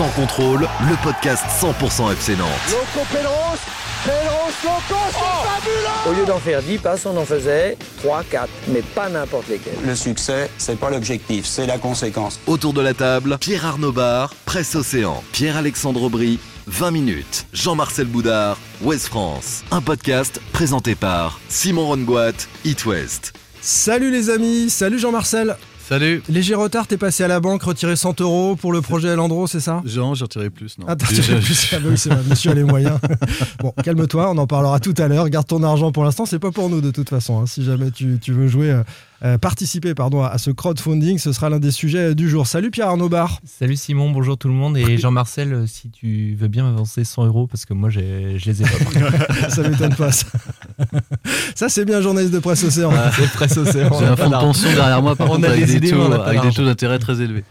[0.00, 2.48] Sans contrôle, le podcast 100% FC Nantes.
[2.70, 3.58] Loco Pedros,
[4.02, 8.48] Pedros Loco, c'est fabuleux Au lieu d'en faire 10 passes, on en faisait 3, 4,
[8.68, 9.74] mais pas n'importe lesquels.
[9.84, 12.40] Le succès, c'est pas l'objectif, c'est la conséquence.
[12.46, 18.56] Autour de la table, Pierre Arnaud Bar, Presse Océan, Pierre-Alexandre Aubry, 20 minutes, Jean-Marcel Boudard,
[18.80, 19.64] Ouest France.
[19.70, 23.34] Un podcast présenté par Simon Rongoat, It West.
[23.60, 25.58] Salut les amis, salut Jean-Marcel.
[25.90, 29.48] Salut Léger retard, t'es passé à la banque, retiré 100 euros pour le projet Landreau,
[29.48, 29.82] c'est ça?
[29.84, 32.52] Jean, j'ai retiré plus, non Ah, t'as retiré plus, ah bah oui, c'est vrai, monsieur
[32.52, 33.00] a les moyens.
[33.58, 35.28] bon, calme-toi, on en parlera tout à l'heure.
[35.28, 37.40] Garde ton argent pour l'instant, c'est pas pour nous de toute façon.
[37.40, 37.46] hein.
[37.46, 38.84] Si jamais tu, tu veux jouer, euh,
[39.22, 42.46] euh, participer pardon, à, ce crowdfunding, ce sera l'un des sujets du jour.
[42.46, 43.40] Salut Pierre Arnaud Bar.
[43.44, 44.76] Salut Simon, bonjour tout le monde.
[44.78, 48.46] Et Jean-Marcel, euh, si tu veux bien m'avancer 100 euros, parce que moi j'ai- je
[48.46, 49.48] les ai pas.
[49.50, 50.12] ça m'étonne pas.
[50.12, 50.26] Ça,
[51.54, 52.90] Ça, c'est bien, journaliste de presse océan.
[53.14, 53.90] C'est presse océan.
[53.98, 56.00] J'ai un fonds de pension derrière moi, par On contre, a avec des idées, taux,
[56.00, 57.44] on a pas avec des taux d'intérêt très élevés.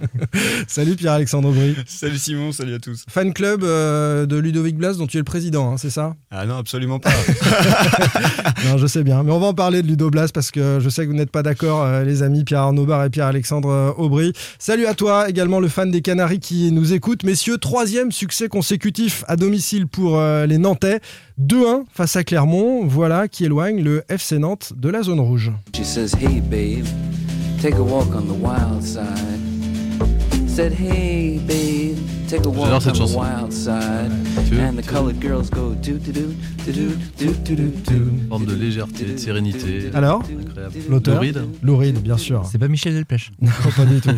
[0.68, 1.76] Salut Pierre-Alexandre Aubry.
[1.86, 3.04] Salut Simon, salut à tous.
[3.08, 6.16] Fan club euh, de Ludovic Blas, dont tu es le président, hein, c'est ça?
[6.32, 7.12] Ah non, absolument pas.
[8.66, 9.22] Non, je sais bien.
[9.24, 11.32] Mais on va en parler de Ludo Blas parce que je sais que vous n'êtes
[11.32, 14.34] pas d'accord, euh, les amis Pierre Arnaud et Pierre-Alexandre euh, Aubry.
[14.58, 17.24] Salut à toi, également le fan des Canaries qui nous écoute.
[17.24, 21.00] Messieurs, troisième succès consécutif à domicile pour euh, les Nantais.
[21.42, 22.86] 2-1 face à Clermont.
[22.86, 25.52] Voilà qui éloigne le FC Nantes de la zone rouge.
[25.76, 26.86] She says, Hey, babe,
[27.62, 29.08] take a walk on the wild side.
[30.48, 31.89] Said, Hey, babe,
[32.30, 33.20] take a walk J'adore on cette the chanson.
[33.20, 34.12] wild side.
[34.48, 36.34] Tu- And the colored girls go do do do
[36.66, 36.72] do
[37.18, 38.06] do do do do.
[38.30, 39.90] Forme de légèreté, de sérénité.
[39.94, 40.24] Alors.
[40.90, 42.46] L'auteur Lauride Louride, bien sûr.
[42.52, 43.32] C'est pas Michel Delpech.
[43.42, 44.10] Non, pas du tout.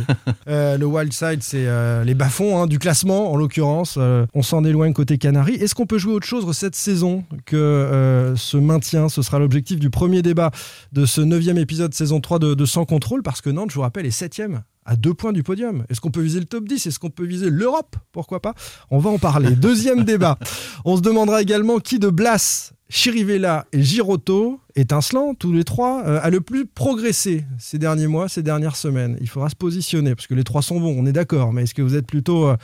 [0.48, 3.96] Euh, le Wild Side, c'est euh, les bas-fonds hein, du classement, en l'occurrence.
[3.98, 5.56] Euh, on s'en éloigne côté Canaries.
[5.56, 9.08] Est-ce qu'on peut jouer autre chose cette saison que euh, ce maintien?
[9.10, 10.52] Ce sera l'objectif du premier débat
[10.92, 13.82] de ce neuvième épisode saison 3 de, de Sans Contrôle, parce que Nantes, je vous
[13.82, 15.86] rappelle, est septième à deux points du podium.
[15.90, 17.96] Est-ce qu'on peut viser le top 10 Est-ce qu'on peut viser l'Europe?
[18.12, 18.54] Pourquoi pas?
[18.90, 19.56] On va en parler.
[19.56, 20.38] Deuxième débat.
[20.86, 26.20] On se demandera également qui de Blas, Chirivella et Giroto, étincelant tous les trois, euh,
[26.22, 29.18] a le plus progressé ces derniers mois, ces dernières semaines.
[29.22, 31.74] Il faudra se positionner, parce que les trois sont bons, on est d'accord, mais est-ce
[31.74, 32.56] que vous êtes plutôt euh,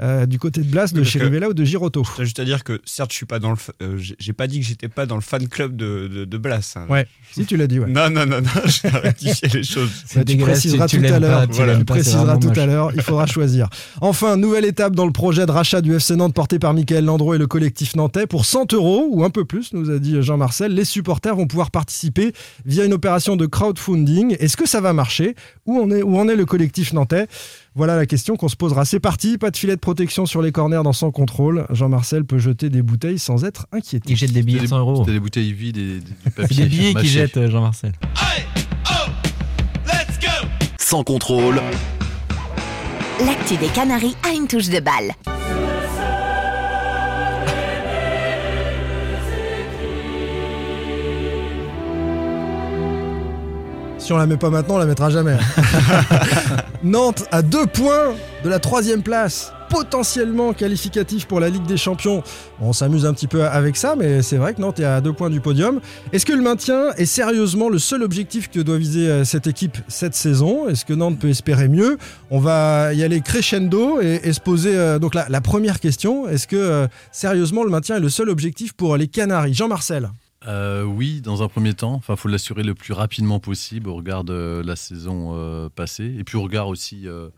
[0.00, 3.10] euh, du côté de Blas, de Chirivella ou de Giroto juste à dire que certes,
[3.12, 3.56] je suis pas dans le.
[3.56, 6.24] fa- euh, j'ai j'ai pas dit que j'étais pas dans le fan club de, de,
[6.24, 6.74] de Blas.
[6.76, 6.86] hein.
[6.90, 7.88] Ouais, si tu l'as dit, ouais.
[7.88, 9.90] Non, non, non, non, j'ai rectifié les choses.
[10.06, 11.46] C'est tu préciseras tu- tout à l'heure.
[11.50, 12.90] Voilà, tu préciseras tout à l'heure.
[12.94, 13.68] Il faudra choisir.
[14.00, 17.34] Enfin, nouvelle étape dans le projet de rachat du FC Nantes porté par Michael Landreau
[17.34, 18.26] et le collectif nantais.
[18.26, 21.55] Pour 100 euros ou un peu plus, nous a dit Jean-Marcel, les supporters vont pouvoir
[21.64, 22.32] participer
[22.64, 24.36] via une opération de crowdfunding.
[24.38, 25.34] Est-ce que ça va marcher?
[25.66, 27.26] Où, on est, où en est le collectif nantais?
[27.74, 28.84] Voilà la question qu'on se posera.
[28.84, 29.38] C'est parti.
[29.38, 31.66] Pas de filet de protection sur les corners dans son contrôle.
[31.70, 34.12] Jean-Marcel peut jeter des bouteilles sans être inquiété.
[34.12, 34.96] Il jette des billets de 100 euros.
[34.98, 36.62] C'était des bouteilles vides et des- du C'est papier.
[36.64, 37.08] des billets qui mâché.
[37.08, 37.92] jettent, euh, Jean-Marcel.
[40.78, 41.60] Sans contrôle,
[43.24, 45.12] L'actu des Canaries a une touche de balle.
[54.06, 55.36] Si on la met pas maintenant, on la mettra jamais.
[56.84, 62.22] Nantes à deux points de la troisième place, potentiellement qualificatif pour la Ligue des Champions.
[62.60, 65.12] On s'amuse un petit peu avec ça, mais c'est vrai que Nantes est à deux
[65.12, 65.80] points du podium.
[66.12, 69.76] Est-ce que le maintien est sérieusement le seul objectif que doit viser euh, cette équipe
[69.88, 70.68] cette saison?
[70.68, 71.98] Est-ce que Nantes peut espérer mieux?
[72.30, 76.28] On va y aller crescendo et, et se poser euh, donc la, la première question.
[76.28, 79.54] Est-ce que euh, sérieusement le maintien est le seul objectif pour les Canaries?
[79.54, 80.10] Jean-Marcel
[80.46, 81.94] Euh, oui, dans un premier temps.
[81.94, 86.14] Enfin, faut l'assurer le plus rapidement possible au regard de la saison euh, passée.
[86.18, 87.28] Et puis au regard aussi euh,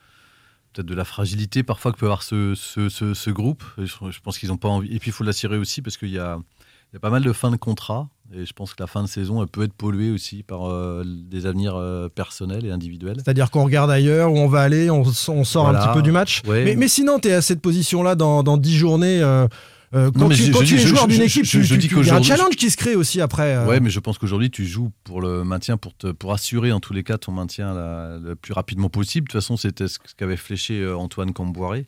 [0.73, 3.65] peut-être de la fragilité parfois que peut avoir ce, ce, ce- ce groupe.
[3.79, 4.95] Je, pense qu'ils n'ont pas envie.
[4.95, 6.39] Et puis il faut l'assurer aussi parce qu'il y a,
[6.93, 8.09] il y a pas mal de fins de contrat.
[8.35, 11.03] Et je pense que la fin de saison elle peut être polluée aussi par euh,
[11.07, 13.17] des avenirs euh, personnels et individuels.
[13.25, 16.13] C'est-à-dire qu'on regarde ailleurs, où on va aller, on, on sort un petit peu du
[16.13, 16.43] match.
[16.47, 16.63] Ouais.
[16.65, 19.23] Mais, mais sinon, tu es à cette position-là dans, dans 10 journées.
[19.23, 19.49] euh,
[19.95, 21.79] euh, quand Non, tu, je- quand je tu es je- joueur d'une équipe, je- tu-
[21.79, 23.55] dis tu- y a un challenge qui se crée aussi après.
[23.57, 23.67] euh.
[23.67, 26.81] Ouais, mais je pense qu'aujourd'hui, tu joues pour le maintien, pour, te, pour assurer en
[26.81, 29.29] tous les cas ton maintien la- le plus rapidement possible.
[29.29, 31.87] De toute façon, c'était ce qu'avait fléché euh, Antoine Camboiré.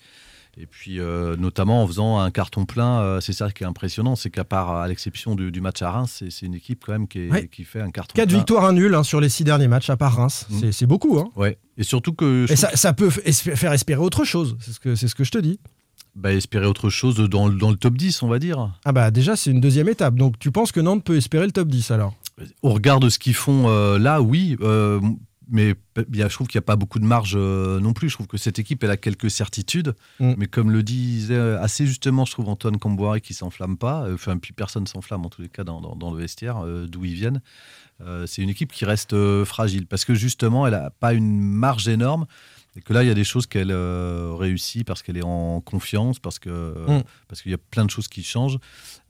[0.58, 4.16] Et puis, euh, notamment en faisant un carton plein, euh, c'est ça qui est impressionnant,
[4.16, 7.06] c'est qu'à part, à l'exception du, du match à Reims, c'est une équipe quand même
[7.06, 7.46] qui, est- Ouais.
[7.46, 8.36] qui fait un carton 4 plein.
[8.38, 10.46] victoires, un nul hein, sur les 6 derniers matchs, à part Reims.
[10.50, 10.72] Mm.
[10.72, 11.20] C'est- beaucoup.
[11.20, 11.30] Hein.
[11.36, 11.56] Ouais.
[11.78, 14.56] Et surtout que Et ça, ça peut es- faire espérer autre chose.
[14.60, 15.60] C'est ce, que- ce que je te dis.
[16.14, 18.72] Bah, espérer autre chose dans, le- dans le top 10, on va dire.
[18.84, 20.14] Ah bah déjà, c'est une deuxième étape.
[20.16, 22.14] Donc tu penses que Nantes peut espérer le top 10 alors?
[22.62, 24.56] Au regard de ce qu'ils font euh, là, oui.
[24.62, 25.00] euh,
[25.52, 28.08] mais je trouve qu'il n'y a pas beaucoup de marge euh, non plus.
[28.08, 29.94] Je trouve que cette équipe, elle a quelques certitudes.
[30.20, 30.34] Mm.
[30.38, 34.06] Mais comme le disait assez justement, je trouve Antoine Camboire qui s'enflamme pas.
[34.12, 37.14] Enfin, puis personne s'enflamme en tous les cas dans, dans- dans le vestiaire, d'où ils
[37.14, 37.40] viennent.
[38.26, 39.14] C'est une équipe qui reste
[39.44, 42.24] fragile parce que justement, elle n'a pas une marge énorme.
[42.76, 45.60] Et que là, il y a des choses qu'elle euh, réussit parce qu'elle est en
[45.60, 47.02] confiance, parce que Mm.
[47.28, 48.58] parce qu'il y a plein de choses qui changent.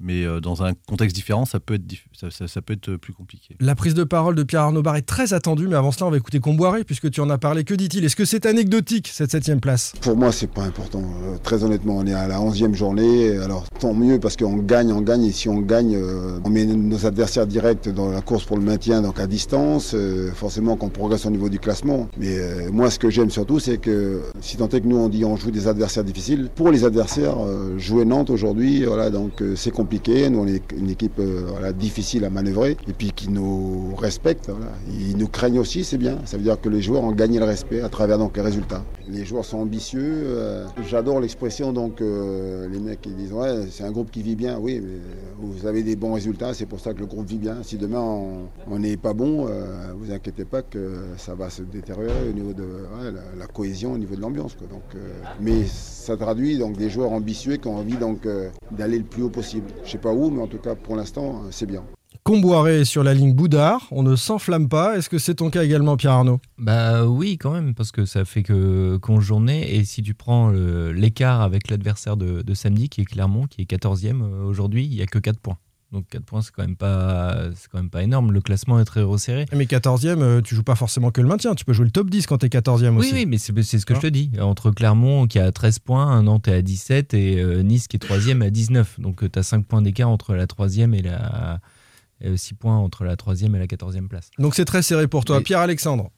[0.02, 2.96] Mais euh, dans un contexte différent, ça peut être dif- ça, ça- ça peut être
[2.96, 3.56] plus compliqué.
[3.60, 6.10] La prise de parole de Pierre Arnaud Bar est très attendue, mais avant cela, on
[6.10, 7.64] va écouter Comboiré, puisque tu en as parlé.
[7.64, 8.02] Que dit-il?
[8.04, 9.92] Est-ce que c'est anecdotique, cette septième place?
[10.00, 11.02] Pour moi, c'est pas important.
[11.24, 13.36] Euh, très honnêtement, on est à la 11e journée.
[13.38, 15.24] Alors, tant mieux parce qu'on gagne, on gagne.
[15.24, 18.64] Et si on gagne, euh, on met nos adversaires directs dans la course pour le
[18.64, 19.92] maintien, donc à distance.
[19.94, 22.08] Euh, forcément qu'on progresse au niveau du classement.
[22.16, 25.08] Mais euh, moi, ce que j'aime surtout, c'est que si tant est que nous, on
[25.08, 29.42] dit on joue des adversaires difficiles, pour les adversaires, euh, jouer Nantes aujourd'hui, voilà, donc
[29.42, 30.28] euh, c'est compliqué.
[30.30, 34.50] Nous, on est une équipe euh, voilà, difficile à manœuvrer et puis qui nous respecte.
[34.88, 36.18] Ils nous craignent aussi, c'est bien.
[36.24, 38.84] Ça veut dire que les joueurs ont gagné le respect à travers donc les résultats.
[39.08, 40.26] Les joueurs sont ambitieux.
[40.88, 44.58] J'adore l'expression donc les mecs qui disent ouais c'est un groupe qui vit bien.
[44.60, 45.00] Oui, mais
[45.40, 47.56] vous avez des bons résultats, c'est pour ça que le groupe vit bien.
[47.62, 48.00] Si demain
[48.70, 49.48] on n'est pas bon,
[49.98, 52.64] vous inquiétez pas que ça va se détériorer au niveau de
[53.38, 54.54] la, la cohésion, au niveau de l'ambiance.
[54.54, 54.68] quoi.
[54.68, 58.98] Donc, euh, mais ça traduit donc des joueurs ambitieux qui ont envie donc euh, d'aller
[58.98, 59.66] le plus haut possible.
[59.84, 61.82] Je sais pas où, mais en tout cas pour l'instant euh, c'est bien.
[62.22, 64.96] Comboiré sur la ligne Boudard, on ne s'enflamme pas.
[64.98, 66.38] Est-ce que c'est ton cas également, Pierre Arnaud?
[66.58, 69.74] Bah oui, quand même, parce que ça fait que 11 journées.
[69.74, 73.62] Et si tu prends le- l'écart avec l'adversaire de, de samedi, qui est Clermont, qui
[73.62, 75.56] est 14e euh, aujourd'hui, il n'y a que 4 points.
[75.92, 78.30] Donc 4 points, c'est quand, même pas- c'est quand même pas énorme.
[78.32, 79.46] Le classement est très resserré.
[79.52, 82.08] Mais 14e, euh, tu joues pas forcément que le maintien, tu peux jouer le top
[82.10, 83.14] 10 quand t'es 14e Oui, aussi.
[83.14, 84.30] oui, mais c'est ce que Hein je te dis.
[84.40, 87.98] Entre Clermont qui a 13 points, Nantes est à 17 et euh, Nice qui est
[87.98, 89.00] 3e à 19.
[89.00, 91.58] Donc tu as 5 points d'écart entre la 3e et la.
[92.36, 94.30] 6 points entre la 3e et la 14e place.
[94.38, 95.40] Donc c'est très serré pour toi.
[95.40, 96.10] Pierre-Alexandre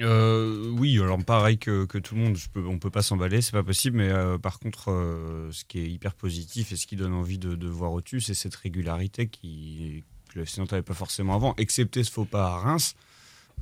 [0.00, 3.40] Euh, oui, alors pareil que, que tout le monde, je peux, on peut pas s'emballer,
[3.42, 3.98] c'est pas possible.
[3.98, 7.38] Mais euh, par contre, euh, ce qui est hyper positif et ce qui donne envie
[7.38, 11.54] de, de voir au-dessus, c'est cette régularité qui que le FC n'avait pas forcément avant,
[11.58, 12.94] excepté ce faux pas à Reims.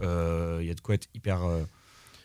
[0.01, 0.07] Il
[0.67, 1.41] y a de quoi être hyper,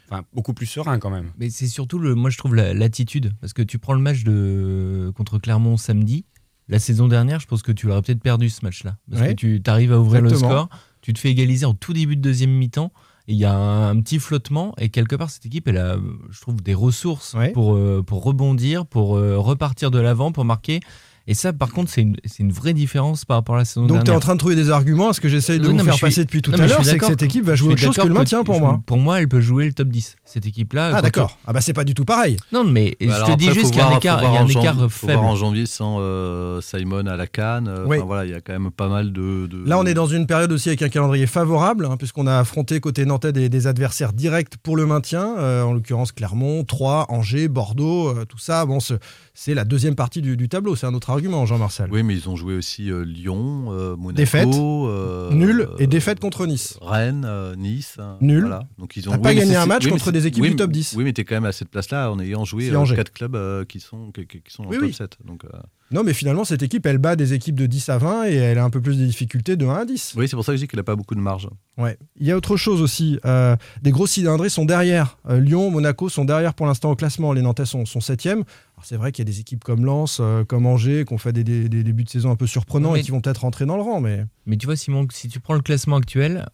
[0.09, 1.31] enfin beaucoup plus serein quand même.
[1.39, 3.33] Mais c'est surtout, le, moi je trouve, la- l'attitude.
[3.41, 6.25] Parce que tu prends le match de, contre Clermont samedi.
[6.69, 8.97] La saison dernière, je pense que tu l'aurais peut-être perdu ce match-là.
[9.09, 9.29] Parce Ouais.
[9.35, 10.49] que tu arrives à ouvrir Exactement.
[10.49, 10.69] le score,
[11.01, 12.91] tu te fais égaliser en tout début de deuxième mi-temps.
[13.27, 14.73] Il y a un, un petit flottement.
[14.77, 15.97] Et quelque part, cette équipe, elle a,
[16.29, 17.51] je trouve, des ressources Ouais.
[17.51, 20.81] pour, euh, pour rebondir, pour euh, repartir de l'avant, pour marquer.
[21.25, 23.85] Et ça, par contre, c'est une, c'est une vraie différence par rapport à la saison
[23.85, 25.71] Donc tu es en train de trouver des arguments à ce que j'essaye de vous
[25.73, 27.71] non, faire suis- passer depuis tout non, à l'heure, c'est que cette équipe va jouer
[27.73, 28.81] autre chose que le maintien pour moi.
[28.85, 30.17] Pour moi, elle peut jouer le top 10.
[30.25, 30.91] Cette équipe-là.
[30.95, 31.37] Ah d'accord.
[31.47, 32.35] Ah bah c'est pas du tout pareil.
[32.51, 34.27] Non, mais Bah, je alors te après, dis juste qu'il y a un écart, faut
[34.27, 35.19] il y a un en écart janvier- faut faible.
[35.19, 37.67] voir en janvier sans euh, Simon à la canne.
[37.69, 37.97] euh, Oui.
[37.97, 39.47] enfin, voilà, il y a quand même pas mal de.
[39.47, 42.37] de- Là, on est dans une période aussi avec un calendrier favorable, hein, puisqu'on a
[42.37, 47.05] affronté côté nantais des, des adversaires directs pour le maintien, euh, en l'occurrence Clermont, Troyes,
[47.07, 48.65] Angers, Bordeaux, euh, tout ça.
[48.65, 48.95] Bon, ce-
[49.33, 50.75] c'est la deuxième partie du, du tableau.
[50.75, 51.89] C'est un autre argument, Jean-Marcel.
[51.91, 54.17] Oui, mais ils ont joué aussi euh, Lyon, euh, Monaco.
[54.17, 54.47] Défaite.
[54.53, 56.77] euh, Nul et défaite contre Nice.
[56.81, 57.27] Rennes,
[57.57, 57.95] Nice.
[57.99, 58.41] hein, Nul.
[58.41, 58.63] Voilà.
[58.77, 60.73] Donc ils ont pas gagné un match oui, contre des équipes oui, du top mais-
[60.73, 60.93] 10.
[60.97, 62.69] Oui, mais t'es quand même à cette place-là en ayant joué.
[62.69, 64.93] 4 clubs qui sont, qui, qui- sont le top oui.
[64.93, 65.17] 7.
[65.25, 65.43] Donc,
[65.91, 68.57] Non, mais finalement, cette équipe, elle bat des équipes de 10 à 20 et elle
[68.57, 70.13] a un peu plus de difficultés de 1 à 10.
[70.17, 71.47] Oui, c'est pour ça que je dis qu'il n'a pas beaucoup de marge.
[71.77, 71.97] Ouais.
[72.19, 73.19] Il y a autre chose aussi.
[73.25, 75.17] euh, des gros cylindrés sont derrière.
[75.29, 77.33] Euh, Lyon, Monaco sont derrière pour l'instant au classement.
[77.33, 78.43] Les Nantais sont, sont 7e.
[78.83, 81.33] C'est vrai qu'il y a des équipes comme Lens, euh, comme Angers, qui ont fait
[81.33, 83.65] des, des- des débuts de saison un peu surprenants Mais- et qui vont peut-être rentrer
[83.65, 84.01] dans le rang.
[84.01, 86.45] Mais Mais tu vois, Simon, si tu prends le classement actuel,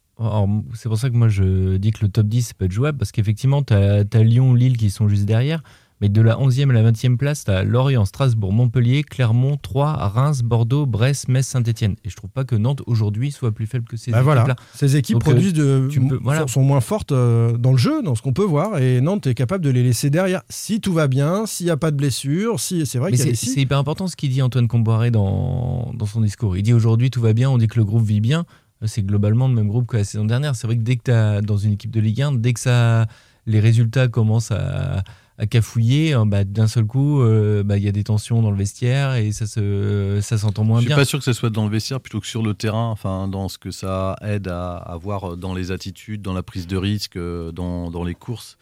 [0.76, 2.98] c'est pour ça que moi je dis que le top 10 ça peut être jouable,
[2.98, 5.64] parce qu'effectivement, tu as, Lyon, Lille qui sont juste derrière.
[6.02, 9.92] Mais de la 11e à la 20e place, tu as Lorient, Strasbourg, Montpellier, Clermont, Troyes,
[9.94, 11.96] Reims, Bordeaux, Brest, Metz, Saint-Etienne.
[12.06, 14.64] Et je trouve pas que Nantes aujourd'hui soit plus faible que ces bah voilà, équipes-là.
[14.76, 16.48] ces équipes Donc, euh, produisent de, tu peux- voilà.
[16.48, 18.78] sont, moins fortes euh, dans le jeu, dans ce qu'on peut voir.
[18.80, 20.42] Et Nantes est capable de les laisser derrière.
[20.50, 23.60] Si tout va bien, s'il n'y a pas de blessure, si c'est vrai c'est si.
[23.60, 26.56] hyper important ce qu'il dit Antoine Comboiré dans, dans son discours.
[26.56, 28.46] Il dit aujourd'hui tout va bien, on dit que le groupe vit bien.
[28.86, 30.56] C'est globalement le même groupe que la saison dernière.
[30.56, 33.08] C'est vrai que dès que tu dans une équipe de Ligue 1, dès que ça,
[33.46, 35.04] les résultats commencent à,
[35.40, 38.52] à cafouiller, hein, bah, d'un seul coup, euh, bah, il y a des tensions dans
[38.52, 40.98] le vestiaire et ça se, ça s'entend moins je suis bien.
[40.98, 43.48] pas sûr que ce soit dans le vestiaire plutôt que sur le terrain, enfin dans
[43.48, 47.16] ce que ça aide à, à voir dans les attitudes, dans la prise de risque,
[47.16, 48.58] euh, dans, dans les courses.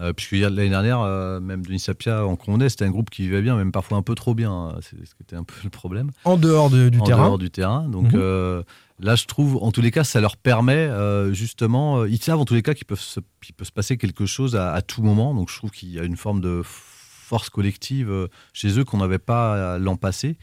[0.00, 3.42] Euh, puisque l'année dernière, euh, même Denis Sapia en Condé, c'était un groupe qui vivait
[3.42, 4.74] bien, même parfois un peu trop bien.
[4.80, 6.10] C'est ce qui était un peu le problème.
[6.24, 7.24] En dehors de- du en terrain.
[7.24, 7.88] dehors du terrain.
[7.88, 8.20] Donc Mhm.
[8.20, 8.62] euh,
[9.00, 10.88] là, je trouve, en tous les cas, ça leur permet
[11.32, 12.04] justement.
[12.04, 14.56] ils savent en tous les cas qu'il peut se, qu'il peut se passer quelque chose
[14.56, 15.34] à, à tout moment.
[15.34, 19.18] Donc je trouve qu'il y a une forme de force collective chez eux qu'on n'avait
[19.18, 20.36] pas l'an passé.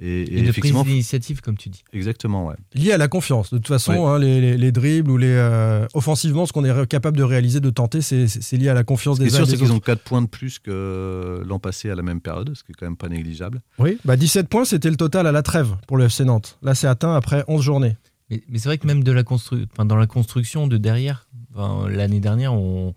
[0.00, 1.82] Et, Et, de prise d'initiative, comme tu dis.
[1.92, 2.54] Exactement, ouais.
[2.74, 3.50] Lié à la confiance.
[3.50, 3.98] De toute façon, Ouais.
[3.98, 7.60] hein, les, les- les dribbles ou les euh, offensivement, ce qu'on est capable de réaliser,
[7.60, 9.56] de tenter, c'est- c'est c'est lié à la confiance Ce des uns sûr, et c'est
[9.56, 9.86] qu'ils ont autres.
[9.86, 12.86] 4 points de plus que l'an passé à la même période, ce qui est quand
[12.86, 13.62] même pas négligeable.
[13.78, 16.58] Oui, bah 17 points, c'était le total à la trêve pour le FC Nantes.
[16.62, 17.96] Là, c'est atteint après 11 journées.
[18.30, 21.26] Mais, mais c'est vrai que même de la constru- enfin, dans la construction de derrière,
[21.54, 22.94] enfin, l'année dernière, on,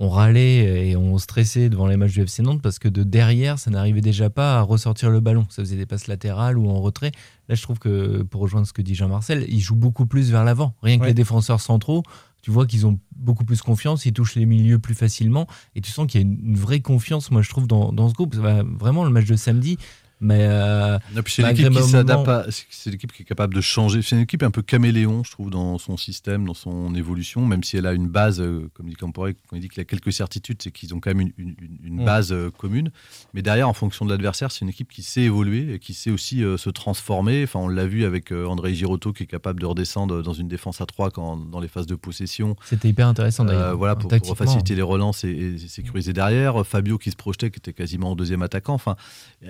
[0.00, 3.58] on râlait et on stressait devant les matchs du FC Nantes parce que de derrière,
[3.58, 5.46] ça n'arrivait déjà pas à ressortir le ballon.
[5.50, 7.12] Ça faisait des passes latérales ou en retrait.
[7.50, 10.42] Là, je trouve que, pour rejoindre ce que dit Jean-Marcel, ils jouent beaucoup plus vers
[10.42, 10.74] l'avant.
[10.82, 12.02] Rien que les défenseurs centraux,
[12.40, 15.90] tu vois qu'ils ont beaucoup plus confiance, ils touchent les milieux plus facilement et tu
[15.90, 18.34] sens qu'il y a une, une vraie confiance, moi, je trouve, dans, dans ce groupe.
[18.36, 19.76] Bah, vraiment, le match de samedi.
[20.20, 23.54] Mais euh, c'est l'équipe qui le s'adapte, moment- à- c'est- c'est l'équipe qui est capable
[23.54, 24.02] de changer.
[24.02, 27.64] C'est une équipe un peu caméléon, je trouve, dans son système, dans son évolution, même
[27.64, 29.84] si elle a une base, euh, comme dit Camporé, quand il dit qu'il y a
[29.86, 32.04] quelques certitudes, c'est qu'ils ont quand même une, une- une- une Mm.
[32.04, 32.90] base euh, commune.
[33.32, 36.10] Mais derrière, en fonction de l'adversaire, c'est une équipe qui sait évoluer et qui sait
[36.10, 37.42] aussi se transformer.
[37.44, 40.80] Enfin, on l'a vu avec André Girotto qui est capable de redescendre dans une défense
[40.82, 42.56] à 3 quand, dans les phases de possession.
[42.64, 43.76] c'était hyper intéressant d'ailleurs.
[43.76, 46.66] Voilà, pour, faciliter les relances et, et sécuriser derrière.
[46.66, 48.74] Fabio qui se projetait, qui était quasiment deuxième attaquant.
[48.74, 48.96] Enfin,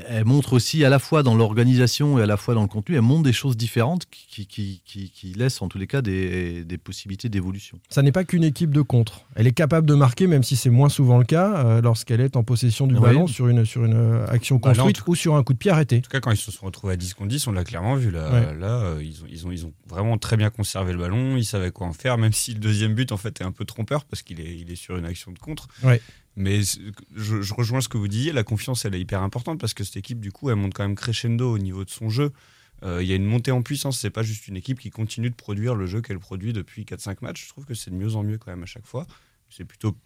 [0.09, 2.95] elle montre aussi à la fois dans l'organisation et à la fois dans le contenu,
[2.97, 6.65] elle montre des choses différentes qui, qui, qui, qui laissent en tous les cas des,
[6.65, 7.79] des possibilités d'évolution.
[7.89, 9.23] Ça n'est pas qu'une équipe de contre.
[9.35, 12.37] Elle est capable de marquer, même si c'est moins souvent le cas, euh, lorsqu'elle est
[12.37, 13.01] en possession du Oui.
[13.01, 15.59] ballon sur une, sur une euh, action Bah, là, construite ou sur un coup de
[15.59, 15.99] pied arrêté.
[15.99, 17.95] En tout cas, quand ils se sont retrouvés à 10 contre 10, on l'a clairement
[17.97, 18.11] vu.
[18.11, 18.55] Là, Ouais.
[18.59, 21.37] là euh, ils, ont, ils, ont, ils ont vraiment très bien conservé le ballon.
[21.37, 23.65] Ils savaient quoi en faire, même si le deuxième but, en fait, est un peu
[23.65, 25.69] trompeur parce qu'il est, il est sur une action de contre.
[25.83, 26.01] Ouais.
[26.37, 26.61] Mais
[27.15, 28.33] je rejoins ce que vous disiez.
[28.33, 30.85] La confiance, elle est hyper importante parce que cette équipe, du coup, elle monte quand
[30.85, 32.33] même crescendo au niveau de son jeu.
[32.83, 33.99] Euh, Il y a une montée en puissance.
[33.99, 37.19] C'est pas juste une équipe qui continue de produire le jeu qu'elle produit depuis 4-5
[37.21, 37.45] matchs.
[37.45, 39.07] Je trouve que c'est de mieux en mieux quand même à chaque fois.
[39.51, 39.97] C'est plutôt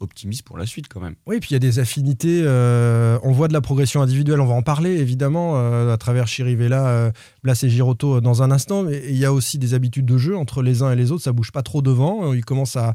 [0.00, 1.14] optimiste pour la suite quand même.
[1.26, 2.42] Oui, puis il y a des affinités.
[2.44, 4.40] euh, on voit de la progression individuelle.
[4.40, 7.10] On va en parler évidemment euh, à travers Chirivella, euh,
[7.42, 8.84] Blas et Girotto dans un instant.
[8.84, 11.24] Mais il y a aussi des habitudes de jeu entre les uns et les autres.
[11.24, 12.32] Ça bouge pas trop devant.
[12.32, 12.94] Ils commencent à,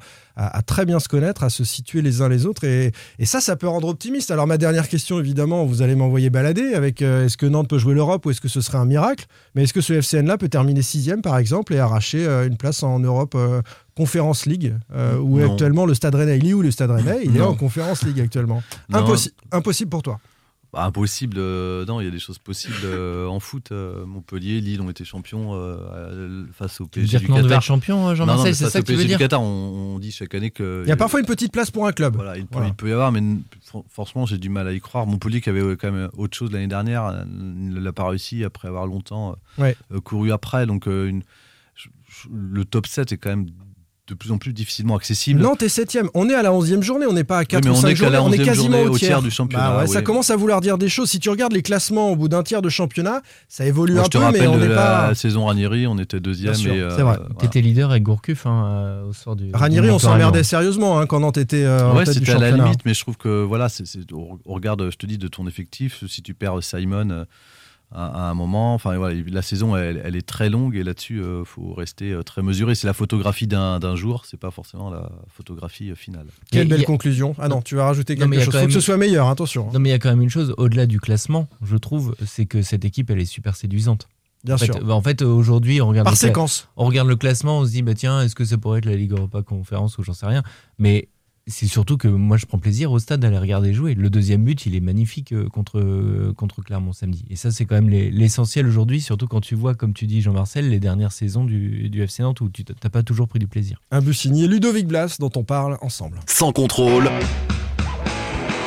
[0.66, 2.64] très bien se connaître, à se situer les uns les autres.
[2.64, 2.92] Et,
[3.24, 4.32] ça, ça peut rendre optimiste.
[4.32, 7.94] Alors ma dernière question, évidemment, vous allez m'envoyer balader avec est-ce que Nantes peut jouer
[7.94, 9.26] l'Europe ou est-ce que ce serait un miracle?
[9.56, 13.00] Mais est-ce que ce FCN-là peut terminer sixième par exemple et arracher une place en
[13.00, 13.36] Europe
[13.96, 15.52] Conference League euh, où Non.
[15.52, 17.50] actuellement le Stade Rennais, il est où le Stade Rennais Il est Non.
[17.50, 18.64] en Conference League actuellement.
[18.90, 19.00] Non.
[19.00, 20.20] Impossi- impossible pour toi.
[20.72, 23.72] Bah, impossible, euh, non, il y a des choses possibles euh, en foot.
[23.72, 25.52] euh, Montpellier, Lille ont été champions
[26.52, 27.58] face au Tu veux PSG dire du Qatar.
[27.60, 29.20] être champion, Non, non, Jean-Marcel, mais c'est face ça que tu veux PSG du dire
[29.20, 31.86] Qatar, on, on dit chaque année que Il y a parfois une petite place pour
[31.86, 32.16] un club.
[32.16, 32.70] Voilà, il peut, Voilà.
[32.70, 33.22] il peut y avoir, mais
[33.92, 35.06] franchement, j'ai du mal à y croire.
[35.06, 38.88] Montpellier, qui avait quand même autre chose l'année dernière, ne l'a pas réussi après avoir
[38.88, 39.78] longtemps Ouais.
[40.04, 40.66] couru après.
[40.66, 41.22] Donc, euh, une-
[42.32, 43.48] le top 7 est quand même
[44.08, 45.40] de plus en plus difficilement accessible.
[45.40, 46.10] Nantes est septième.
[46.14, 47.88] On est à la 11e journée, on n'est pas à 4 mais ou on 5
[47.88, 49.10] est qu'à la journées, on est 11e quasiment journée, au au tiers.
[49.10, 51.10] tiers du championnat, Bah ouais, Ça commence à vouloir dire des choses.
[51.10, 54.06] Si tu regardes les classements au bout d'un tiers de championnat, ça évolue Moi, un
[54.06, 55.16] je te peu, mais rappelle on la pas.
[55.16, 56.54] saison Ranieri, on était deuxième.
[56.54, 57.16] Sûr, et, euh, c'est vrai.
[57.18, 57.30] voilà.
[57.40, 59.50] T'étais leader avec Gourcuff hein, euh, au sort du.
[59.54, 62.82] Ranieri, du on s'emmerdait sérieusement hein, quand Nantes était euh, Ouais, c'était à la limite,
[62.86, 66.22] mais je trouve que voilà, c'est, on regarde, je te dis, de ton effectif, si
[66.22, 67.24] tu perds Simon euh,
[67.94, 71.20] à, à un moment, enfin voilà, la saison elle, elle est très longue et là-dessus,
[71.20, 72.76] il faut rester euh, très mesuré.
[72.76, 76.28] C'est la photographie d'un, d'un jour, c'est pas forcément la photographie euh, finale.
[76.52, 77.36] Quelle belle a- conclusion.
[77.40, 78.60] Ah non, tu vas rajouter Non, quelque a chose.
[78.62, 79.68] Faut que ce soit meilleur, attention.
[79.68, 79.72] hein.
[79.74, 82.46] Non, mais il y a quand même une chose, au-delà du classement, je trouve, c'est
[82.46, 84.08] que cette équipe, elle est super séduisante.
[84.44, 84.84] Bien en fait, sûr.
[84.84, 86.68] bah, en fait, aujourd'hui, on regarde, Par séquence.
[86.76, 88.96] on regarde le classement, on se dit, bah, tiens, est-ce que ça pourrait être la
[88.98, 90.44] Ligue Europa Conférence ou j'en sais rien.
[90.80, 91.08] Mais
[91.46, 93.96] c'est surtout que moi, je prends plaisir au stade d'aller regarder jouer.
[93.96, 97.26] Le deuxième but, il est magnifique euh, contre, euh, contre Clermont samedi.
[97.30, 100.22] Et ça, c'est quand même les- l'essentiel aujourd'hui, surtout quand tu vois, comme tu dis,
[100.22, 103.48] Jean-Marcel, les dernières saisons du, du FC Nantes où tu t'as pas toujours pris du
[103.48, 103.82] plaisir.
[103.92, 106.20] Un but signé Ludovic Blas dont on parle ensemble.
[106.28, 107.10] Sans contrôle,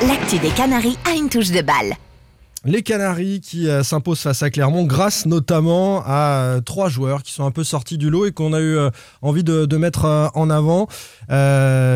[0.06, 1.94] L'actu des Canaries a une touche de balle.
[2.66, 7.32] Les Canaries qui euh, s'imposent face à Clermont grâce notamment à euh, trois joueurs qui
[7.32, 8.90] sont un peu sortis du lot et qu'on a eu euh,
[9.22, 10.88] envie de, mettre en avant.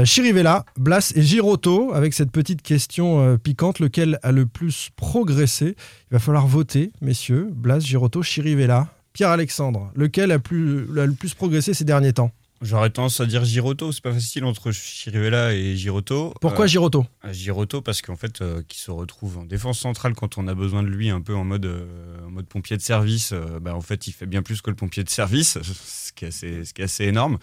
[0.04, 3.80] Chirivella, Blas et Girotto avec cette petite question piquante.
[3.80, 5.74] Lequel a le plus progressé?
[6.10, 7.48] Il va falloir voter, messieurs.
[7.52, 8.88] Blas, Girotto, Chirivella.
[9.12, 12.30] Pierre-Alexandre, lequel a le plus progressé ces derniers temps?
[12.62, 16.34] J'aurais tendance à dire Girotto, c'est pas facile entre Chirivella et Girotto.
[16.42, 20.14] Pourquoi Euh, Girotto à Girotto parce qu'en fait, euh, qui se retrouve en défense centrale
[20.14, 22.82] quand on a besoin de lui, un peu en mode, euh, en mode pompier de
[22.82, 23.32] service.
[23.32, 26.26] euh, bah, en fait, il fait bien plus que le pompier de service, ce qui
[26.26, 27.38] est assez, ce qui est assez énorme.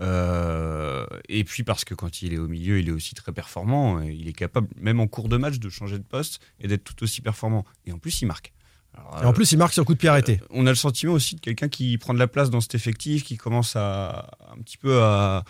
[0.00, 4.00] Euh, et puis parce que quand il est au milieu, il est aussi très performant.
[4.00, 6.84] et il est capable, même en cours de match, de changer de poste et d'être
[6.84, 7.64] tout aussi performant.
[7.84, 8.52] Et en plus, il marque.
[8.94, 10.40] Alors, Et en euh, plus, il marque sur coup de pied arrêté.
[10.50, 13.24] on a le sentiment aussi de quelqu'un qui prend de la place dans cet effectif,
[13.24, 15.44] qui commence à un petit peu à,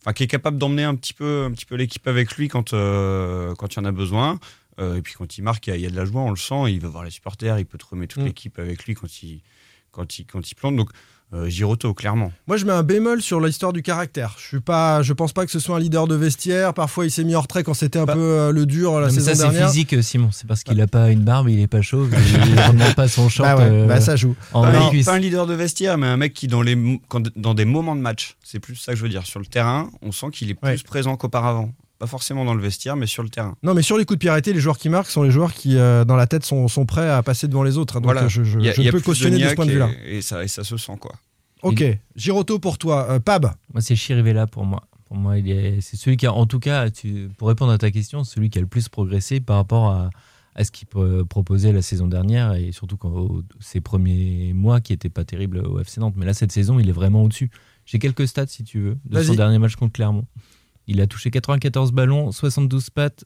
[0.00, 2.72] enfin, qui est capable d'emmener un petit peu, un petit peu l'équipe avec lui quand
[2.72, 4.38] euh, quand il y en a besoin.
[4.80, 6.20] Euh, et puis quand il marque, il y, a- il y a de la joie,
[6.22, 6.70] on le sent.
[6.70, 8.26] Il va voir les supporters, il peut te remettre toute Mm.
[8.26, 9.42] l'équipe avec lui quand il
[9.90, 10.76] quand il quand il plante.
[10.76, 10.90] Donc
[11.34, 12.32] euh, Girotto, clairement.
[12.46, 14.34] Moi, je mets un bémol sur l'histoire du caractère.
[14.38, 16.72] Je suis pas, je pense pas que ce soit un leader de vestiaire.
[16.72, 19.12] Parfois, il s'est mis en retrait quand c'était un peu euh, le dur la Non,
[19.12, 19.68] mais saison ça, c'est dernière.
[19.68, 20.30] physique, euh, Simon.
[20.32, 23.08] C'est parce qu'il a pas une barbe, il est pas chauve, il ne remonte pas
[23.08, 23.46] son short.
[23.48, 24.34] Bah ouais, euh, bah ça joue.
[24.54, 27.52] en Pas, un- pas leader de vestiaire, mais un mec qui, dans, les, quand- dans
[27.54, 29.26] des moments de match, c'est plus ça que je veux dire.
[29.26, 30.76] Sur le terrain, on sent qu'il est plus Ouais.
[30.84, 31.72] présent qu'auparavant.
[31.98, 33.56] Pas forcément dans le vestiaire, mais sur le terrain.
[33.62, 35.52] Non, mais sur les coups de pied arrêtés, les joueurs qui marquent sont les joueurs
[35.52, 37.94] qui, euh, dans la tête, sont, sont prêts à passer devant les autres.
[37.94, 39.70] Donc voilà, euh, je, je, a- je peux plus de cautionner de ce point de
[39.72, 39.90] vue-là.
[40.06, 41.14] Et, et ça, et ça se sent, quoi.
[41.62, 41.82] Ok,
[42.14, 43.06] Giroto pour toi.
[43.10, 44.84] Euh, Pab Moi, c'est Chirivella pour moi.
[45.06, 47.78] Pour moi, il est, c'est celui qui a, en tout cas, tu- pour répondre à
[47.78, 50.10] ta question, celui qui a le plus progressé par rapport à,
[50.54, 54.80] à ce qu'il pro- proposait la saison dernière et surtout quand, au- ses premiers mois
[54.80, 56.14] qui n'étaient pas terribles au FC Nantes.
[56.16, 57.50] Mais là, cette saison, il est vraiment au-dessus.
[57.86, 60.26] J'ai quelques stats, si tu veux, de son dernier match contre Clermont.
[60.88, 63.24] Il a touché 94 ballons, 72 pattes,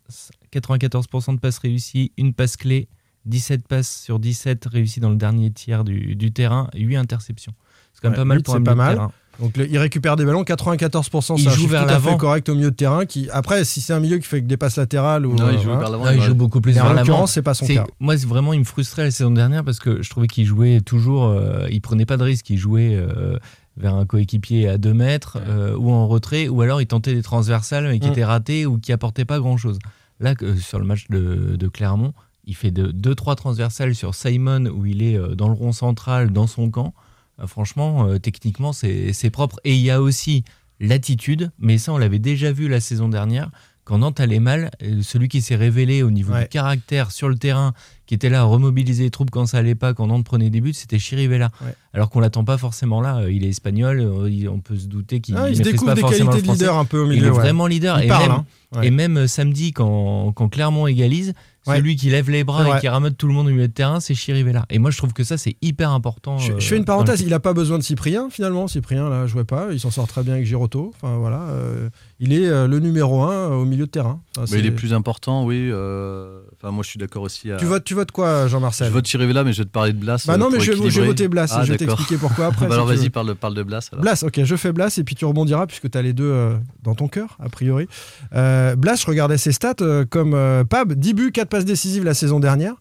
[0.52, 2.88] 94% de passes réussies, une passe clé,
[3.26, 7.54] 17 passes sur 17 réussies dans le dernier tiers du, du terrain, 8 interceptions.
[7.94, 8.94] C'est quand même Ouais, pas mal pour c'est un pas de mal.
[8.96, 9.12] terrain.
[9.40, 12.16] Donc le- il récupère des ballons, 94%, Il joue vers tout à fait l'avant.
[12.18, 13.06] correct au milieu de terrain.
[13.06, 15.54] Qui, après, si c'est un milieu qui fait que des passes latérales ou Non, il
[15.56, 15.78] euh, joue voilà.
[15.80, 16.04] vers l'avant.
[16.04, 16.98] Non, il joue beaucoup plus en vers l'avant.
[17.00, 17.86] l'occurrence, c'est pas son cas.
[17.98, 20.80] Moi, c'est vraiment, il me frustrait la saison dernière parce que je trouvais qu'il jouait
[20.82, 21.24] toujours.
[21.26, 22.50] euh, il prenait pas de risque.
[22.50, 23.38] Il jouait euh,
[23.76, 27.22] vers un coéquipier à 2 mètres euh, ou en retrait, ou alors il tentait des
[27.22, 28.12] transversales mais qui Mm.
[28.12, 29.78] étaient ratés ou qui apportaient pas grand chose.
[30.20, 32.12] Là, que- sur le match de, de Clermont,
[32.44, 36.46] il fait 2-3 transversales sur Simon où il est euh, dans le rond central, dans
[36.46, 36.92] son camp.
[37.40, 39.58] Euh, franchement, euh, techniquement, c'est propre.
[39.64, 40.44] Et il y a aussi
[40.80, 43.50] l'attitude, mais ça, on l'avait déjà vu la saison dernière.
[43.84, 46.42] Quand Nantes allait mal, euh, celui qui s'est révélé au niveau Ouais.
[46.42, 47.72] du caractère sur le terrain,
[48.12, 50.60] qui était là à remobiliser les troupes quand ça allait pas, quand Nantes prenait des
[50.60, 51.50] buts, c'était Chirivella.
[51.64, 51.74] Ouais.
[51.94, 53.20] Alors qu'on l'attend pas forcément là.
[53.20, 55.90] Euh, Il est espagnol, euh, on peut se douter qu'il Ah, il se maîtrise découvre
[55.92, 57.28] pas des qualités de leader un peu au Il milieu.
[57.28, 57.36] est ouais.
[57.38, 57.98] vraiment leader.
[58.00, 58.44] Il et, parle, même, hein.
[58.76, 58.86] Ouais.
[58.86, 61.32] et même euh, samedi, quand, quand Clermont égalise,
[61.64, 61.76] Ouais.
[61.76, 64.00] celui qui lève les bras et qui rameute tout le monde au milieu de terrain,
[64.00, 64.66] c'est Chirivella.
[64.68, 66.36] Et moi, je trouve que ça, c'est hyper important.
[66.38, 68.66] Je, euh, je fais une parenthèse, il a pas besoin de Cyprien finalement.
[68.66, 70.92] Cyprien là jouait pas, il s'en sort très bien avec Giroto.
[70.96, 71.88] Enfin voilà, euh,
[72.18, 74.20] il est euh, le numéro un euh, au milieu de terrain.
[74.36, 75.68] Enfin, Mais il est plus important, oui.
[75.70, 77.52] euh, Enfin, moi, je suis d'accord aussi.
[77.52, 77.58] À...
[77.58, 79.98] Tu votes, tu votes quoi, Je Jean-Marcel vote Chirivella, mais je vais te parler de
[79.98, 80.24] Blas.
[80.26, 81.46] Bah euh, non, mais pour je, je vais voter Blas.
[81.50, 82.66] Ah, je vais t'expliquer pourquoi après.
[82.66, 83.88] Bah alors, vas-y, parle, parle de Blas.
[83.92, 84.02] alors.
[84.02, 86.54] Blas, ok, je fais Blas et puis tu rebondiras puisque tu as les deux euh,
[86.82, 87.86] dans ton cœur, a priori.
[88.34, 92.04] Euh, Blas, je regardais ses stats euh, comme euh, Pab 10 buts, 4 passes décisives
[92.04, 92.74] la saison dernière.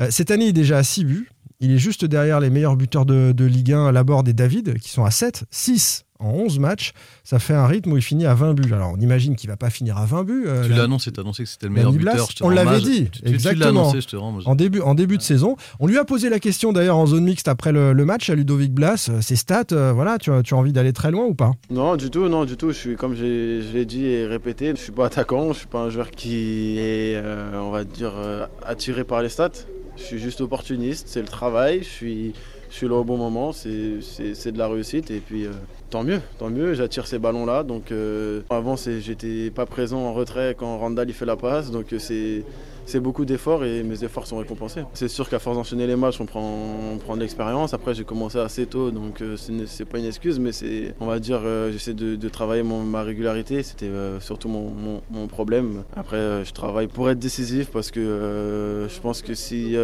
[0.00, 1.28] Euh, cette année, il est déjà à 6 buts.
[1.60, 4.90] Il est juste derrière les meilleurs buteurs de, de Ligue 1, Laborde et David, qui
[4.90, 6.92] sont à 7, 6 en 11 matchs.
[7.24, 8.72] Ça fait un rythme où il finit à 20 buts.
[8.72, 10.44] Alors, on imagine qu'il va pas finir à 20 buts.
[10.46, 12.28] euh, Tu l'as annoncé, t'as annoncé que c'était le meilleur Blas, buteur.
[12.30, 13.80] je te on l'avait dit, Tu- tu- Tu l'as exactement.
[13.80, 14.38] annoncé, je te rends.
[14.44, 15.56] En début, en début de saison.
[15.80, 18.36] On lui a posé la question d'ailleurs en zone mixte après le, le match à
[18.36, 19.08] Ludovic Blas.
[19.10, 21.50] Euh, Ses stats, euh, voilà, tu as, tu as envie d'aller très loin ou pas?
[21.70, 22.68] Non, du tout, non, du tout.
[22.70, 25.80] Je suis, comme je l'ai dit et répété, je suis pas attaquant, je suis pas
[25.80, 29.50] un joueur qui est, euh, on va dire, euh, attiré par les stats.
[29.98, 32.32] Je suis juste opportuniste, c'est le travail, je suis,
[32.70, 33.72] je suis là au bon moment, c'est-
[34.52, 35.50] de la réussite et puis euh,
[35.90, 37.62] tant mieux, tant mieux, j'attire ces ballons-là.
[37.64, 41.92] Donc euh, avant, j'étais pas présent en retrait quand Randall il fait la passe, donc
[41.92, 42.44] euh, c'est
[42.88, 44.82] c'est beaucoup d'efforts et mes efforts sont récompensés.
[44.94, 46.58] C'est sûr qu'à force d'enchaîner les matchs, on prend,
[46.94, 47.74] on prend de l'expérience.
[47.74, 51.18] Après, j'ai commencé assez tôt, donc euh, c'est pas une excuse, mais c'est, on va
[51.18, 53.62] dire, euh, j'essaie de, travailler ma régularité.
[53.62, 55.84] C'était euh, surtout mon, problème.
[55.96, 59.76] Après, je travaille pour être décisif parce que je pense que si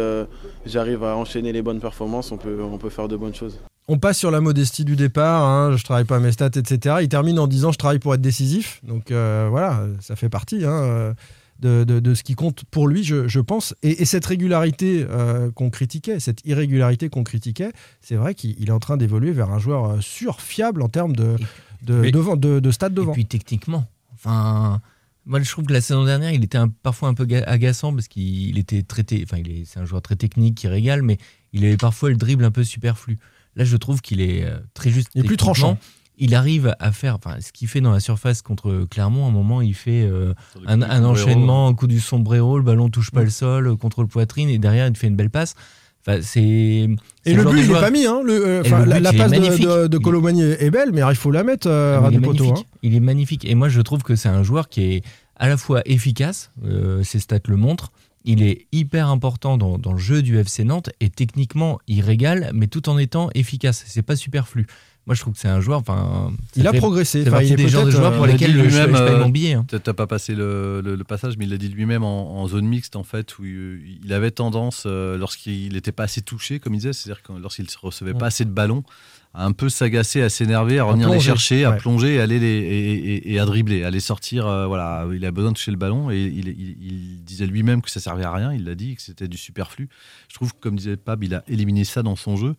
[0.65, 3.59] j'arrive à enchaîner les bonnes performances, on peut, on peut faire de bonnes choses.
[3.87, 6.97] On passe sur la modestie du départ, hein, je travaille pas mes stats, etc.
[7.01, 8.81] Il termine en disant je travaille pour être décisif.
[8.83, 11.13] Donc voilà, ça fait partie hein,
[11.59, 13.73] de, de- de ce qui compte pour lui, je, je pense.
[13.83, 18.69] Et, et cette régularité euh, qu'on critiquait, cette irrégularité qu'on critiquait, c'est vrai qu'il il
[18.69, 21.35] est en train d'évoluer vers un joueur euh, sûr, fiable en termes de,
[21.83, 23.11] de, Mais- devant- de, de stade devant.
[23.11, 24.81] Et puis techniquement, enfin,
[25.25, 27.93] moi je trouve que la saison dernière, il était un- parfois un peu ga- agaçant
[27.93, 31.17] parce qu'il était traité, enfin, il est, c'est un joueur très technique qui régale, mais
[31.53, 33.17] il avait parfois le dribble un peu superflu.
[33.55, 35.07] Là, je trouve qu'il est euh, très juste.
[35.15, 35.77] Il est plus tranchant.
[36.17, 39.31] Il arrive à faire, enfin, ce qu'il fait dans la surface contre Clermont, à un
[39.31, 40.33] moment, il fait euh,
[40.65, 44.49] un, enchaînement, un coup du sombrero, le ballon touche pas le sol, euh, contrôle poitrine,
[44.49, 45.55] et derrière, il fait une belle passe.
[46.07, 46.41] Enfin, c'est.
[47.25, 48.05] Et le but, de il n'est pas mis.
[48.05, 49.65] Hein, le, euh, le la, but, la passe de, magnifique.
[49.65, 52.21] de, de Il- Colomagny est belle, mais il faut la mettre euh, il, est du
[52.21, 52.43] poteau.
[52.45, 52.67] magnifique.
[52.71, 52.77] hein.
[52.83, 53.45] il est magnifique.
[53.45, 55.03] Et moi, je trouve que c'est un joueur qui est
[55.37, 57.91] à la fois efficace, euh, ses stats le montrent.
[58.23, 62.51] Il est hyper important dans, dans le jeu du FC Nantes et techniquement, il régale,
[62.53, 63.83] mais tout en étant efficace.
[63.87, 64.65] C'est pas superflu.
[65.07, 65.79] Moi, je trouve que c'est un joueur.
[65.79, 67.23] Enfin, Il a fait- progressé.
[67.23, 69.53] C'est est des genres de joueurs euh, pour lesquels je lui-même, paye euh, mon billet.
[69.53, 69.65] hein.
[69.67, 72.65] T'as pas passé le, le- le passage, mais il l'a dit lui-même en, en zone
[72.65, 76.73] mixte, en fait, où il, il avait tendance, euh, lorsqu'il n'était pas assez touché, comme
[76.73, 78.83] il disait, c'est-à-dire lorsqu'il ne recevait pas assez de ballons,
[79.37, 81.77] à un peu s'agacer, à s'énerver, à revenir les chercher, à ouais.
[81.77, 84.47] plonger, à aller les, et, et- et à dribbler, à les sortir.
[84.47, 87.81] euh, voilà, il a besoin de toucher le ballon et il, il- il disait lui-même
[87.81, 88.53] que ça servait à rien.
[88.53, 89.89] Il l'a dit que c'était du superflu.
[90.29, 92.55] Je trouve que, comme disait Pab, il a éliminé ça dans son jeu.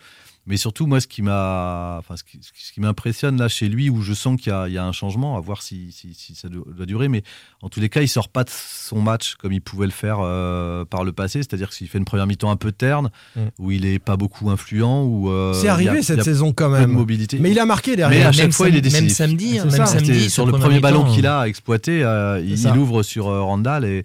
[0.49, 3.91] Mais surtout, moi, ce qui m'a, enfin, ce qui, ce qui m'impressionne là chez lui,
[3.91, 6.15] où je sens qu'il y, a- il y a un changement, à voir si, si-
[6.15, 7.09] si ça doit, durer.
[7.09, 7.25] Mais
[7.63, 10.19] en tous les cas, il sort pas de son match comme il pouvait le faire
[10.21, 11.41] euh, par le passé.
[11.41, 13.41] C'est-à-dire qu'il fait une première mi-temps un peu terne, Mm.
[13.59, 16.91] où il est pas beaucoup influent, où euh, C'est a- arrivé cette saison quand même.
[16.93, 17.39] mobilité.
[17.41, 18.29] Mais il a marqué Mais derrière.
[18.29, 19.03] à chaque Même fois, sam- il est décisif.
[19.03, 19.87] même samedi, hein, même ça.
[19.87, 23.43] samedi, C'était sa sur le premier ballon qu'il a exploité, euh, il, ouvre sur euh,
[23.43, 24.05] Randall et,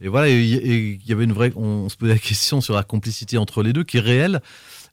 [0.00, 0.28] et voilà.
[0.28, 1.52] il y avait une vraie.
[1.56, 4.40] On se posait la question sur la complicité entre les deux, qui est réelle,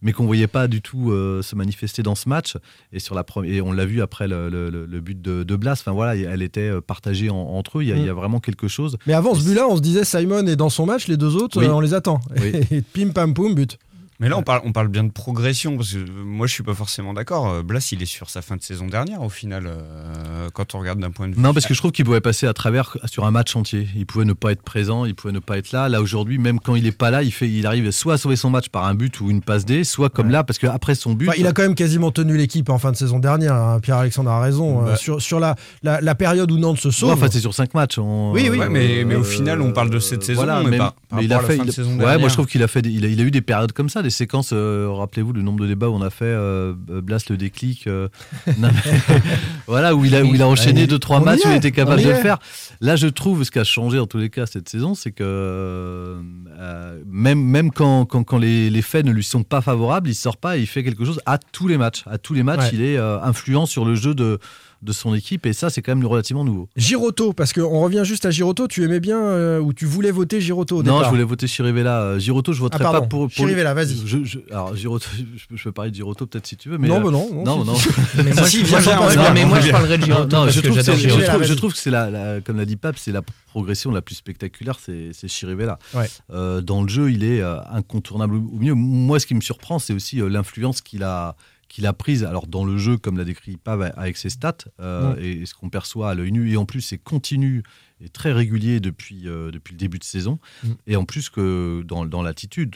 [0.02, 2.56] mais qu'on voyait pas du tout euh, se manifester dans ce match.
[2.94, 5.56] Et sur la et on l'a vu après le, le- le- le but de, de
[5.56, 5.74] Blas.
[5.74, 7.84] Enfin voilà, elle était euh, partagée en- entre eux.
[7.84, 8.00] Il y, a, Mm.
[8.00, 8.98] il y a vraiment quelque chose.
[9.08, 11.60] Mais avant ce but-là, on se disait Simon est dans son match, les deux autres,
[11.60, 11.66] Oui.
[11.66, 12.20] euh, on les attend.
[12.40, 12.52] Oui.
[12.72, 13.78] Et pim pam poum, but.
[14.20, 16.64] Mais là, on parle, on parle bien de progression, parce que euh, moi, je suis
[16.64, 17.48] pas forcément d'accord.
[17.50, 20.80] Euh, Blas, il est sur sa fin de saison dernière, au final, euh, quand on
[20.80, 21.42] regarde d'un point de vue.
[21.42, 23.88] Non, parce que je trouve qu'il pouvait passer à travers sur un match entier.
[23.96, 25.88] Il pouvait ne pas être présent, il pouvait ne pas être là.
[25.88, 28.36] Là aujourd'hui, même quand il est pas là, il fait, il arrive soit à sauver
[28.38, 31.14] son match par un but ou une passe D, soit comme là, parce qu'après son
[31.14, 33.54] but, Enfin, il a quand même quasiment tenu l'équipe en fin de saison dernière.
[33.54, 33.80] hein.
[33.82, 34.82] Pierre-Alexandre a raison.
[34.82, 34.90] Bah.
[34.94, 37.10] Euh, sur sur la, la, la période où Nantes se sauve.
[37.10, 38.00] Ouais, enfin, c'est sur 5 matchs.
[38.00, 38.58] on- Oui, oui.
[38.58, 41.32] Ouais, mais- mais au final, on parle de cette saison, mais même- par- par il
[41.34, 41.58] a à la fait.
[41.58, 42.82] fin de il- saison ouais, moi je trouve qu'il a fait.
[42.82, 44.52] des- il, a, il a eu des périodes comme ça, des séquences.
[44.54, 47.88] euh, Rappelez-vous le nombre de débats où on a fait euh, Blas le déclic.
[47.88, 48.08] euh,
[48.58, 49.20] non, mais-
[49.68, 51.50] voilà, où il a, où il a enchaîné Ouais, deux trois on y matchs où
[51.50, 52.40] il était capable de le faire.
[52.82, 55.24] Là, je trouve ce qui a changé en tous les cas cette saison, c'est que
[55.24, 60.16] euh, même même quand, quand, quand les, les faits ne lui sont pas favorables, il
[60.16, 62.04] sort pas et il fait quelque chose à tous les matchs.
[62.08, 62.70] À tous les matchs, Ouais.
[62.74, 64.40] il est euh, influent sur le jeu de
[64.82, 66.70] de son équipe et ça c'est quand même relativement nouveau.
[66.76, 68.68] Giroto, parce qu'on revient juste à Giroto.
[68.68, 71.48] Tu aimais bien euh, ou tu voulais voter Giroto au Non, départ je voulais voter
[71.48, 72.02] Chirivella.
[72.02, 73.02] Euh, Giroto, je voterai Ah, pardon.
[73.02, 73.20] pas pour.
[73.28, 73.96] pour Chirivella, vas-y.
[74.06, 76.78] Je, je- alors, Giroto, je, peux- je peux parler de Giroto peut-être si tu veux.
[76.78, 78.24] Mais Non, euh, bah non, non, non, si, non.
[78.24, 80.24] Mais moi, Si, je- viens, moi, viens, je- viens, mais moi, je parlerai de Giroto
[80.36, 81.26] non, parce je, que trouve que j'adore c'est- je, Giroto.
[81.28, 81.48] trouve, vas-y.
[81.50, 84.16] je trouve que c'est la, la- comme l'a dit Pape, c'est la progression la plus
[84.16, 85.80] spectaculaire, c'est c'est Chirivella.
[85.94, 86.08] Ouais.
[86.32, 88.74] Euh, dans le jeu, il est incontournable au mieux.
[88.74, 91.36] Moi, ce qui me surprend, c'est aussi l'influence qu'il a
[91.68, 95.16] qu'il a prise, alors dans le jeu, comme l'a décrit Pav, avec ses stats, euh,
[95.16, 95.20] Mm.
[95.20, 97.64] et ce qu'on perçoit à l'œil nu, et en plus c'est continu
[98.00, 100.68] et très régulier depuis, euh, depuis le début de saison, Mm.
[100.88, 102.76] et en plus que dans, dans l'attitude,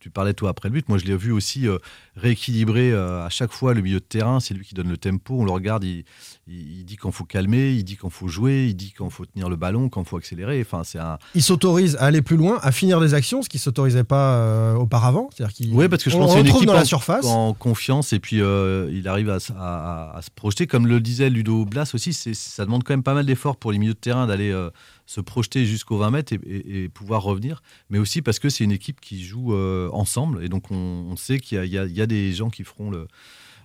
[0.00, 1.78] tu parlais toi après le but, moi je l'ai vu aussi euh,
[2.16, 5.34] rééquilibrer euh, à chaque fois le milieu de terrain, c'est lui qui donne le tempo,
[5.40, 6.04] on le regarde, il,
[6.46, 9.26] il, il dit quand faut calmer, il dit quand faut jouer, il dit quand faut
[9.26, 11.18] tenir le ballon, quand faut accélérer, enfin c'est un...
[11.34, 15.28] Il s'autorise à aller plus loin, à finir des actions, ce qui s'autorisait pas auparavant.
[15.34, 15.72] C'est-à-dire qu'il.
[15.74, 17.24] Oui, parce que je pense une équipe dans la en- surface.
[17.26, 20.66] en confiance et puis il arrive à, à- à- à se projeter.
[20.66, 23.78] Comme le disait Ludo Blas aussi, ça demande quand même pas mal d'efforts pour les
[23.78, 24.70] milieux de terrain d'aller euh,
[25.06, 27.62] se projeter jusqu'aux 20 mètres et, et- et pouvoir revenir.
[27.90, 30.76] Mais aussi parce que c'est une équipe qui joue euh, ensemble et donc on,
[31.10, 32.90] on sait qu'il y, a- il y a- il y a des gens qui feront
[32.90, 33.08] le,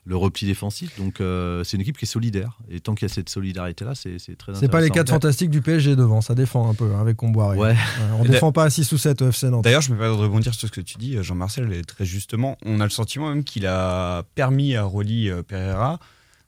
[0.05, 0.97] le repli défensif.
[0.97, 3.93] Donc euh, c'est une équipe qui est solidaire et tant qu'il y a cette solidarité-là,
[3.93, 4.93] c'est c'est très C'est pas les intéressant.
[4.93, 7.57] quatre fantastiques du PSG devant, ça défend un peu hein, avec Comboiré.
[7.57, 7.75] Ouais.
[8.19, 9.63] on Et défend pas à 6 ou 7 au FC Nantes.
[9.65, 12.57] D'ailleurs, je me permets de rebondir sur ce que tu dis, Jean-Marcel, et très justement.
[12.65, 15.99] On a le sentiment même qu'il a permis à Rolly Pereira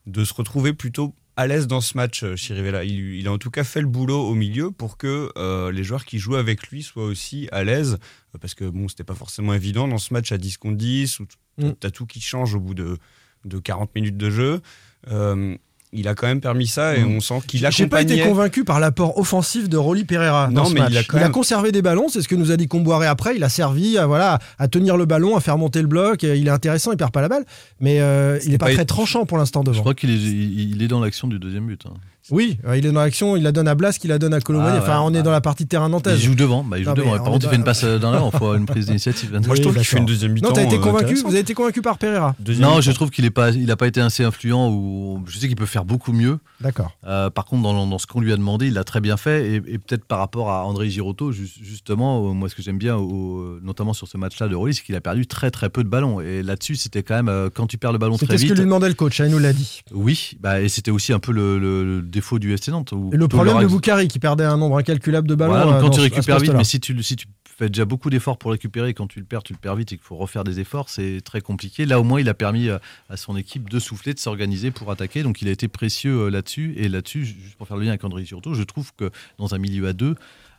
[0.08, 2.84] de se retrouver plutôt à l'aise dans ce match, euh, Chirivella.
[2.84, 5.84] Il, il a en tout cas fait le boulot au milieu pour que euh, les
[5.84, 7.98] joueurs qui jouent avec lui soient aussi à l'aise,
[8.36, 11.20] euh, parce que bon, c'était pas forcément évident dans ce match à 10 contre 10,
[11.22, 11.26] où
[11.60, 11.72] Mm.
[11.80, 12.98] tu as tout qui change au bout de,
[13.46, 14.62] de 40 minutes de jeu.
[15.10, 15.56] Euh,
[15.92, 17.16] il a quand même permis ça et Mm.
[17.18, 20.48] on sent qu'il J'ai pas été convaincu par l'apport offensif de Rolly Pereira.
[20.50, 20.92] Non, dans ce mais match.
[20.92, 23.36] il a quand même- conservé des ballons, c'est ce que nous a dit Comboiré après.
[23.36, 26.22] Il a servi à, voilà, à tenir le ballon, à faire monter le bloc.
[26.24, 27.46] Il est intéressant, il perd pas la balle.
[27.80, 29.82] Mais euh, il est pas, pas- très tranchant pour l'instant Je devant.
[29.82, 31.82] crois qu'il est, il, il est dans l'action du deuxième but.
[31.88, 31.94] hein.
[32.32, 34.40] Oui, euh, il est dans l'action, il la donne à Blas, il la donne à
[34.42, 34.78] Colomani.
[34.80, 36.20] Ah, enfin, ouais, on est dans la partie terrain Il nantaise.
[36.20, 36.64] joue devant.
[36.64, 37.14] Bah, il joue Non, devant.
[37.14, 39.32] on Par contre, il fait une passe dans l'air, il faut une prise d'initiative.
[39.46, 40.50] Moi, je trouve qu'il fait une deuxième mi-temps.
[40.50, 41.16] Non, t'as été euh, convaincu.
[41.16, 43.76] Vous avez été convaincu par Pereira Deuxième Non, je trouve qu'il n'a pas, il a
[43.76, 44.70] pas été assez influent.
[44.70, 46.40] Ou je sais qu'il peut faire beaucoup mieux.
[46.62, 46.92] D'accord.
[47.08, 49.48] Euh, par contre, dans, dans ce qu'on lui a demandé, il l'a très bien fait.
[49.50, 52.96] Et, et peut-être par rapport à André Girotto, ju- justement, moi, ce que j'aime bien,
[52.96, 55.90] au- notamment sur ce match-là de Rolly, c'est qu'il a perdu très très peu de
[55.90, 56.22] ballons.
[56.22, 58.52] Et là-dessus, c'était quand même euh, quand tu perds le ballon très C'était ce vite.
[58.52, 59.82] que lui demandait le coach, hein, il nous l'a dit.
[59.94, 62.92] Oui, bah, et c'était aussi un peu le défaut du FC Nantes.
[62.92, 65.54] ou le problème leur de Boukari qui perdait un nombre incalculable de ballons.
[65.54, 67.86] Voilà, donc euh, quand dans tu récupères vite, mais si tu, si tu fais déjà
[67.86, 70.06] beaucoup d'efforts pour récupérer, et quand tu le perds, tu le perds vite et qu'il
[70.06, 71.86] faut refaire des efforts, c'est très compliqué.
[71.86, 72.78] Là, au moins, il a permis euh,
[73.10, 75.24] à son équipe de souffler, de s'organiser pour attaquer.
[75.24, 76.74] Donc, il a été précieux euh, là-dessus.
[76.78, 79.58] Et là-dessus, juste pour faire le lien avec André Girotto, je trouve que dans un
[79.58, 80.16] milieu à deux,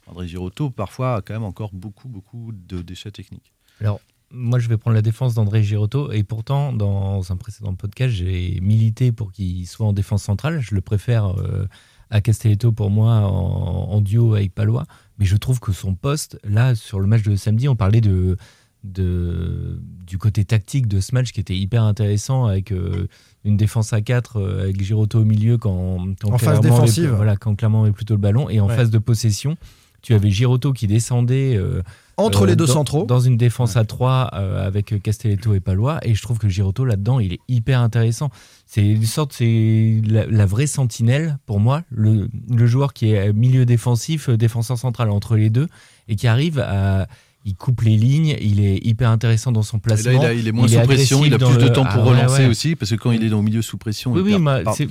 [0.07, 3.53] André Girotto, parfois, a quand même encore beaucoup, beaucoup de déchets techniques.
[3.81, 4.01] Alors,
[4.33, 6.13] moi, je vais prendre la défense d'André Girotto.
[6.13, 10.61] Et pourtant, dans un précédent podcast, j'ai milité pour qu'il soit en défense centrale.
[10.61, 11.67] Je le préfère euh,
[12.11, 14.87] à Castelletto pour moi en, en duo avec Palois.
[15.19, 18.37] Mais je trouve que son poste, là, sur le match de samedi, on parlait de,
[18.85, 23.07] de, du côté tactique de ce match qui était hyper intéressant avec euh,
[23.45, 27.11] une défense à 4 euh, avec Girotto au milieu quand, quand En phase avait- défensive.
[27.11, 28.77] voilà, quand Clermont avait plutôt le ballon et en Ouais.
[28.77, 29.57] phase de possession
[30.03, 31.57] tu avais Giroto qui descendait.
[31.57, 31.83] euh,
[32.17, 33.05] Entre euh, les deux dans- centraux.
[33.07, 35.99] Dans une défense à 3 avec Castelletto et Palois.
[36.03, 38.31] Et je trouve que Giroto là-dedans, il est hyper intéressant.
[38.67, 43.33] C'est une sorte, c'est la, la vraie sentinelle pour moi, le, le joueur qui est
[43.33, 45.67] milieu défensif, euh, défenseur central entre les deux
[46.09, 47.07] et qui arrive à.
[47.47, 50.13] Il coupe les lignes, il est hyper intéressant dans son Et placement.
[50.13, 52.03] là, il, a- il est moins sous pression, il a dans plus de temps pour
[52.03, 52.49] Ah relancer ouais.
[52.49, 54.35] aussi, parce que quand il est au milieu sous pression, Oui, oui,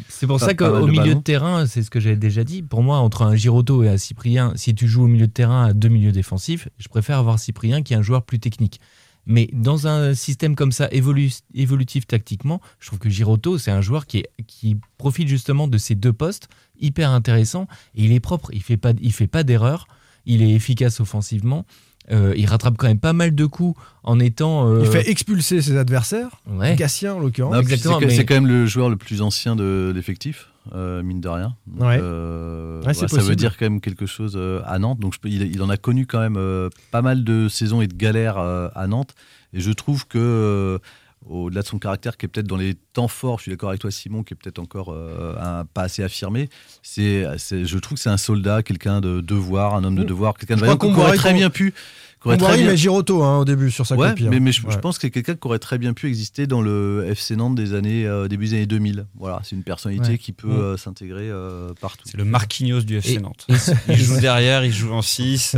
[0.10, 2.64] c'est pour ça qu'au milieu de terrain, c'est ce que j'avais déjà dit.
[2.64, 5.66] Pour moi, entre un Giroto et un Cyprien, si tu joues au milieu de terrain
[5.66, 8.80] à deux milieux défensifs, je préfère avoir Cyprien qui est un joueur plus technique.
[9.28, 13.82] Mais dans un système comme ça, évolu- évolutif tactiquement, je trouve que Giroto, c'est un
[13.82, 16.48] joueur qui, est- qui profite justement de ces deux postes,
[16.82, 17.68] hyper intéressant.
[17.94, 19.88] Et il est propre, il fait pas, il fait pas d'erreur,
[20.26, 21.66] il est efficace offensivement.
[22.12, 24.68] Euh, il rattrape quand même pas mal de coups en étant.
[24.68, 26.42] euh, Il fait expulser ses adversaires.
[26.50, 26.76] Ouais.
[27.10, 27.54] En l'occurrence.
[27.54, 31.04] Non, puis Exactement, c'est mais- quand même le joueur le plus ancien de l'effectif, euh,
[31.04, 31.56] mine de rien.
[31.68, 32.00] Donc, Ouais.
[32.02, 35.00] euh, Ouais, c'est ouais, ça veut dire quand même quelque chose euh, à Nantes.
[35.00, 37.82] Donc je peux- il, il en a connu quand même euh, pas mal de saisons
[37.82, 39.14] et de galères euh, à Nantes.
[39.54, 40.78] Et je trouve que euh,
[41.28, 43.82] au-delà de son caractère qui est peut-être dans les temps forts, je suis d'accord avec
[43.82, 46.50] toi Simon, qui est peut-être encore euh, un- pas assez affirmé,
[46.82, 47.26] c'est,
[47.66, 50.62] je trouve que c'est un soldat, quelqu'un de devoir, un homme de devoir, quelqu'un de
[50.78, 51.74] qu'on qui aurait très bien pu...
[52.22, 54.26] qui aurait très Comboiré bien- Giroto hein, au début sur sa Ouais, copie.
[54.26, 54.30] hein.
[54.30, 57.06] mais, mais je, pense que c'est quelqu'un qui aurait très bien pu exister dans le
[57.08, 59.06] FC Nantes des années euh, début des années 2000.
[59.18, 60.18] Voilà, c'est une personnalité Ouais.
[60.18, 62.04] qui peut euh, s'intégrer euh, partout.
[62.06, 63.48] C'est le Marquinhos du FC Et- Nantes.
[63.50, 63.54] et-
[63.94, 65.56] Il joue derrière, il joue en 6,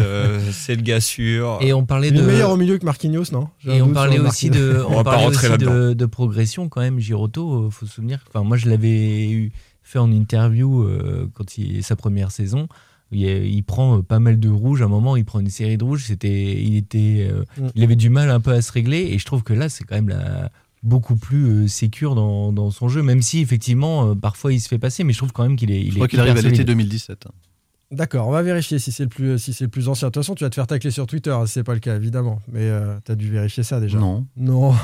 [0.51, 1.57] c'est le gars sûr.
[1.61, 2.25] Et on parlait Il est de.
[2.25, 3.47] meilleur au milieu que Marquinhos, non?
[3.65, 6.69] Et on parlait aussi de, On va on pas parlait rentrer aussi de, de progression
[6.69, 6.99] quand même.
[6.99, 8.19] Giroto, faut se souvenir.
[8.29, 9.51] Enfin, moi, je l'avais eu
[9.83, 12.67] fait en interview euh, quand il sa première saison.
[13.11, 14.81] Il, il prend euh, pas mal de rouges.
[14.81, 16.05] À un moment, il prend une série de rouges.
[16.05, 17.67] C'était, il était, euh, Mm.
[17.75, 19.09] il avait du mal un peu à se régler.
[19.11, 20.51] Et je trouve que là, c'est quand même la,
[20.83, 23.01] beaucoup plus euh, sécure dans, dans son jeu.
[23.03, 25.03] Même si effectivement, euh, parfois, il se fait passer.
[25.03, 26.67] Mais je trouve quand même qu'il est, il Je crois qu'il arrive à l'été solide.
[26.67, 27.27] 2017.
[27.91, 30.07] D'accord, on va vérifier si c'est le plus si c'est le plus ancien.
[30.07, 31.95] De toute façon, tu vas te faire tacler sur Twitter si c'est pas le cas,
[31.95, 32.39] évidemment.
[32.49, 32.71] Mais
[33.05, 33.97] tu as dû vérifier ça déjà.
[33.97, 34.25] Non.
[34.37, 34.73] Non.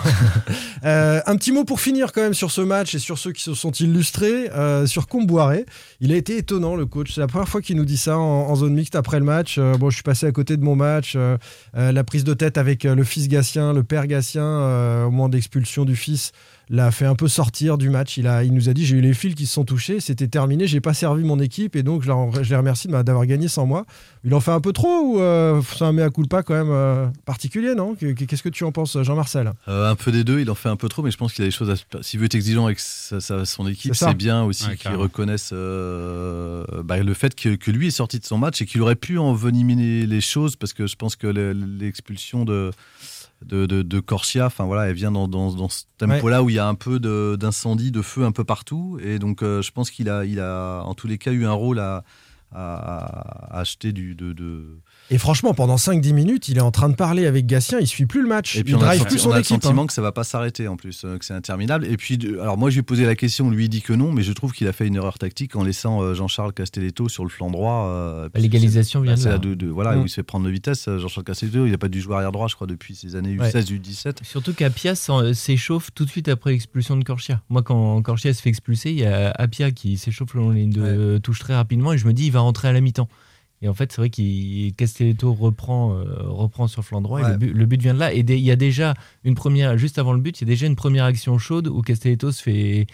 [0.86, 3.42] Euh, un petit mot pour finir quand même sur ce match et sur ceux qui
[3.42, 4.50] se sont illustrés.
[4.52, 5.66] euh, sur Comboiré,
[6.02, 7.14] il a été étonnant le coach.
[7.16, 9.56] C'est la première fois qu'il nous dit ça en, en zone mixte après le match.
[9.58, 11.14] Euh, bon, je suis passé à côté de mon match.
[11.16, 11.38] euh,
[11.76, 15.10] euh, la prise de tête avec euh, le fils Gatien, le père Gatien, euh, au
[15.12, 16.32] moment d'expulsion du fils,
[16.70, 18.18] l'a fait un peu sortir du match.
[18.18, 20.28] Il, a, il nous a dit j'ai eu les fils qui se sont touchés, c'était
[20.28, 23.48] terminé, j'ai pas servi mon équipe et donc je, leur- je les remercie d'avoir gagné
[23.48, 23.86] sans moi.
[24.26, 27.08] Il en fait un peu trop ou euh, c'est un mea culpa quand même euh,
[27.26, 27.96] particulier, non?
[27.96, 29.52] Qu'est-ce que tu en penses, Jean-Marcel?
[29.70, 31.44] Euh, un peu des deux, il en fait un peu trop, mais je pense qu'il
[31.44, 32.04] a des choses à.
[32.04, 35.52] S'il veut être exigeant avec sa- sa- son équipe, C'est bien aussi Ouais, qu'il reconnaisse
[35.54, 38.96] euh, bah, le fait que, que lui est sorti de son match et qu'il aurait
[38.96, 42.72] pu envenimer les choses, parce que je pense que le- l'expulsion de.
[43.46, 47.00] De, Corsia, enfin voilà, elle vient dans, ce tempo-là où il y a un peu
[47.38, 50.82] d'incendie, de, feu un peu partout, et donc euh, je pense qu'il a, il a
[50.84, 52.04] en tous les cas eu un rôle à,
[52.52, 57.26] à, acheter du, de, Et franchement, pendant 5-10 minutes, il est en train de parler
[57.28, 58.58] avec Gatien, il suit plus le match.
[58.58, 59.62] Et puis il drive le plus son on a le équipe.
[59.64, 59.88] sentiment hein.
[59.88, 61.86] que ça va pas s'arrêter en plus, euh, que c'est interminable.
[61.86, 64.12] Et puis, alors moi je lui ai posé la question, lui il dit que non,
[64.12, 67.24] mais je trouve qu'il a fait une erreur tactique en laissant euh, Jean-Charles Castelletto sur
[67.24, 67.86] le flanc droit.
[67.88, 69.38] euh, L'égalisation vient là.
[69.38, 70.02] de- de- voilà, Mm.
[70.02, 70.88] où il se fait prendre de vitesse.
[70.90, 73.38] euh, Jean-Charles Castelletto, il n'a pas dû jouer arrière droit, je crois, depuis ses années
[73.40, 73.50] Ouais.
[73.50, 74.24] U16, U17.
[74.24, 74.94] Surtout qu'Apia
[75.34, 77.42] s'échauffe tout de suite après l'expulsion de Corchia.
[77.50, 80.66] Moi, quand Corchia se fait expulser, il y a Apia qui s'échauffe le long de
[80.68, 83.08] de touche très rapidement et je me dis, il va rentrer à la mi-temps.
[83.62, 87.38] Et en fait, c'est vrai qu'il Castelletto reprend, euh, reprend sur flanc droit et le
[87.38, 88.14] but, le but vient de là.
[88.14, 88.94] Et il y a déjà
[89.24, 91.82] une première, juste avant le but, il y a déjà une première action chaude où
[91.82, 92.88] Castelletto se fait,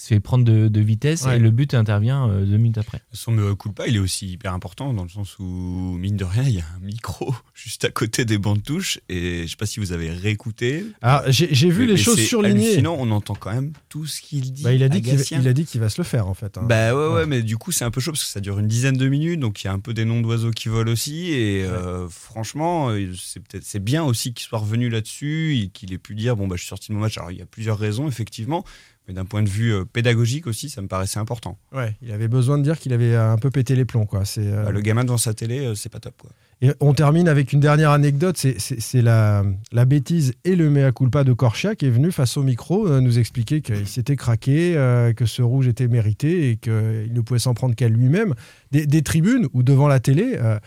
[0.00, 1.36] se fait prendre de, de vitesse Ouais.
[1.36, 3.00] et le but intervient euh, deux minutes après.
[3.12, 6.42] Son me culpa, il est aussi hyper important dans le sens où, mine de rien,
[6.44, 8.98] il y a un micro juste à côté des bancs de touche.
[9.08, 10.86] Et je sais pas si vous avez réécouté.
[11.02, 12.74] Alors, j'ai vu mais- les mais choses surlignées.
[12.74, 14.62] Sinon, on entend quand même tout ce qu'il dit.
[14.62, 16.56] Bah, il, a dit qu'il il a dit qu'il va se le faire en fait.
[16.58, 16.62] hein.
[16.64, 17.26] Bah ouais, ouais, Ouais.
[17.26, 19.40] mais du coup, c'est un peu chaud parce que ça dure une dizaine de minutes,
[19.40, 21.30] donc il y a un peu des noms d'oiseaux qui volent aussi.
[21.32, 25.92] Et euh, franchement, euh, c'est peut-être c'est bien aussi qu'il soit revenu là-dessus et qu'il
[25.92, 27.18] ait pu dire bon, bah, je suis sorti de mon match.
[27.18, 28.64] Alors, il y a plusieurs raisons, effectivement,
[29.08, 31.58] mais d'un point de vue euh, pédagogique aussi, ça me paraissait important.
[31.72, 34.06] Ouais, il avait besoin de dire qu'il avait un peu pété les plombs.
[34.06, 34.24] Quoi.
[34.24, 36.14] C'est, euh, Bah, le gamin devant sa télé, euh, c'est pas top.
[36.18, 36.30] Quoi.
[36.62, 41.24] Et on termine avec une dernière anecdote, c'est- la, la bêtise et le mea culpa
[41.24, 45.14] de Corchia qui est venu face au micro euh, nous expliquer qu'il s'était craqué, euh,
[45.14, 48.34] que ce rouge était mérité et qu'il ne pouvait s'en prendre qu'à lui-même.
[48.72, 50.58] Des, des tribunes ou devant la télé, euh,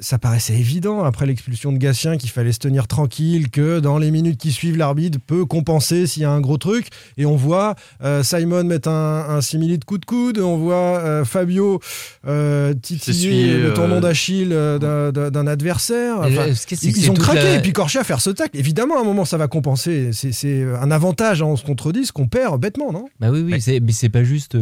[0.00, 4.10] ça paraissait évident après l'expulsion de Gatien qu'il fallait se tenir tranquille, que dans les
[4.10, 6.88] minutes qui suivent, l'arbitre peut compenser s'il y a un gros truc.
[7.16, 10.98] Et on voit euh, Simon mettre un, un simili de coup de coude, on voit
[10.98, 11.80] euh, Fabio
[12.26, 16.16] euh, titiller le tendon d'Achille euh, d'un- adversaire.
[16.18, 18.56] Enfin, euh, ce ils, ils ont craqué la- et puis Corchia faire ce tacle.
[18.58, 20.10] Évidemment, à un moment, ça va compenser.
[20.12, 23.06] C'est- un avantage en 11 contre 10 qu'on perd bêtement, non?
[23.20, 24.56] Bah oui, oui, c'est- mais c'est pas juste.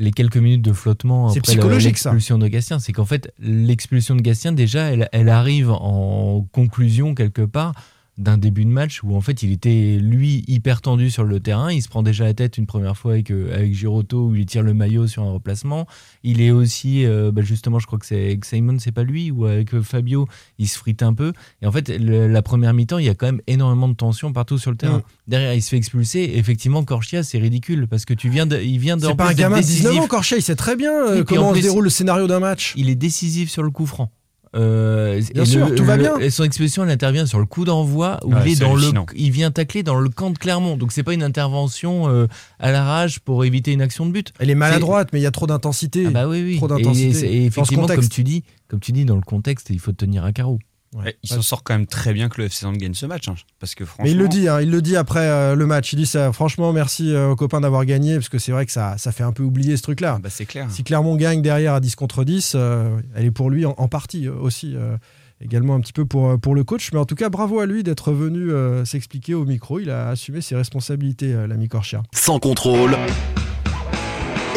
[0.00, 1.78] Les quelques minutes de flottement C'est après ça.
[1.86, 7.14] l'expulsion de Gastien, c'est qu'en fait l'expulsion de Gastien déjà elle, elle arrive en conclusion
[7.14, 7.74] quelque part
[8.20, 11.72] d'un début de match où en fait il était lui hyper tendu sur le terrain,
[11.72, 14.46] il se prend déjà la tête une première fois avec euh, avec Giroto où il
[14.46, 15.86] tire le maillot sur un replacement,
[16.22, 19.30] il est aussi euh, bah, justement je crois que c'est avec Simon c'est pas lui
[19.30, 20.28] ou avec euh, Fabio
[20.58, 23.14] il se frite un peu et en fait le- la première mi-temps il y a
[23.14, 25.02] quand même énormément de tension partout sur le terrain.
[25.26, 28.78] Derrière il se fait expulser, effectivement Corchia c'est ridicule parce que tu viens de il
[28.78, 30.00] vient de C'est pas un gamin de 19 décisif.
[30.02, 32.74] ans, Corchia, il sait très bien Oui, comment se déroule le scénario d'un match.
[32.76, 34.10] Il est décisif sur le coup franc.
[34.56, 36.18] Euh, Bien et sûr, tout va bien.
[36.18, 38.90] Et son expulsion, elle intervient sur le coup d'envoi où Ouais, il est dans le,
[39.14, 40.76] il vient tacler dans le camp de Clermont.
[40.76, 42.26] Donc c'est pas une intervention euh,
[42.58, 44.32] à la rage pour éviter une action de but.
[44.40, 46.06] Elle est maladroite, mais il y a trop d'intensité.
[46.08, 46.56] Ah bah oui, oui.
[46.56, 47.08] Trop Et, d'intensité.
[47.08, 50.24] et ce effectivement, comme tu dis, comme tu dis, dans le contexte, il faut tenir
[50.24, 50.58] un carreau.
[50.92, 53.28] Ouais, il s'en sort quand même très bien que le FC Nantes gagne ce match.
[53.28, 54.04] hein, parce que franchement.
[54.04, 55.92] Mais il le dit, hein, il le dit après euh, le match.
[55.92, 56.32] Il dit ça.
[56.32, 59.22] Franchement, merci euh, aux copains d'avoir gagné, parce que c'est vrai que ça, ça fait
[59.22, 60.18] un peu oublier ce truc-là.
[60.20, 60.66] Bah, c'est clair.
[60.68, 63.86] Si Clermont gagne derrière à 10 contre 10, euh, elle est pour lui en, en
[63.88, 64.74] partie euh, aussi.
[64.74, 64.96] euh,
[65.42, 66.90] également un petit peu pour, euh, pour le coach.
[66.92, 69.78] Mais en tout cas, bravo à lui d'être venu euh, s'expliquer au micro.
[69.78, 72.02] Il a assumé ses responsabilités, euh, l'ami Corchia.
[72.12, 72.94] Sans contrôle,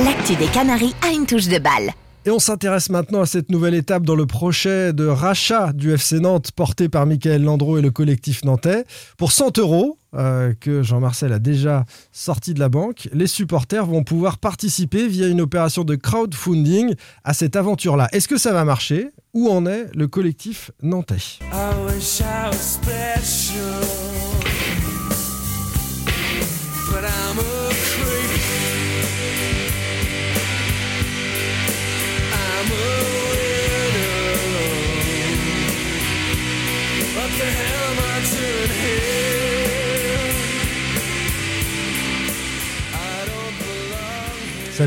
[0.03, 1.91] L'actu des Canaries a une touche de balle.
[2.25, 6.21] Et on s'intéresse maintenant à cette nouvelle étape dans le projet de rachat du FC
[6.21, 8.85] Nantes porté par Michael Landreau et le collectif nantais.
[9.17, 11.83] Pour 100 euros, euh, que Jean-Marcel a déjà
[12.13, 17.33] sorti de la banque, les supporters vont pouvoir participer via une opération de crowdfunding à
[17.33, 18.07] cette aventure-là.
[18.13, 19.09] Est-ce que ça va marcher?
[19.33, 21.39] Où en est le collectif nantais?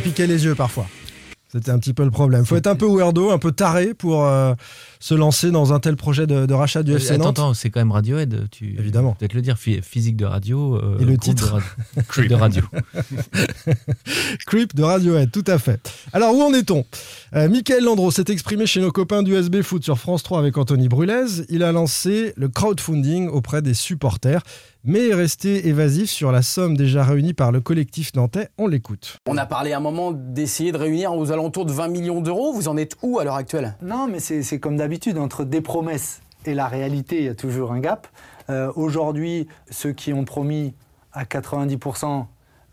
[0.01, 0.87] Ça les yeux parfois.
[1.49, 2.45] C'était un petit peu le problème.
[2.45, 4.55] Faut être un peu weirdo, un peu taré pour euh,
[5.07, 7.38] se lancer dans un tel projet de, de rachat du FC Euh, Attends, Nantes.
[7.38, 8.49] attends, c'est quand même Radiohead.
[8.51, 9.14] Tu Évidemment.
[9.16, 10.75] Peut-être le dire, phy- physique de radio.
[10.75, 12.03] euh, Et le titre de, radio.
[12.09, 12.62] Creep de radio.
[14.47, 15.81] Creep de Radiohead, tout à fait.
[16.12, 16.85] Alors où en est-on?
[17.35, 20.57] Euh, Michael Landreau s'est exprimé chez nos copains du SB Foot sur France 3 avec
[20.59, 21.45] Anthony Brulez.
[21.51, 24.42] Il a lancé le crowdfunding auprès des supporters,
[24.85, 28.49] mais est resté évasif sur la somme déjà réunie par le collectif nantais.
[28.59, 29.19] On l'écoute.
[29.29, 32.53] On a parlé à un moment d'essayer de réunir aux alentours de 20 millions d'euros.
[32.53, 33.77] Vous en êtes où à l'heure actuelle?
[33.83, 37.35] Non, mais c'est c'est comme d'habitude, entre des promesses et la réalité, il y a
[37.35, 38.09] toujours un gap.
[38.51, 40.75] Euh, Aujourd'hui, ceux qui ont promis
[41.13, 42.27] à 90%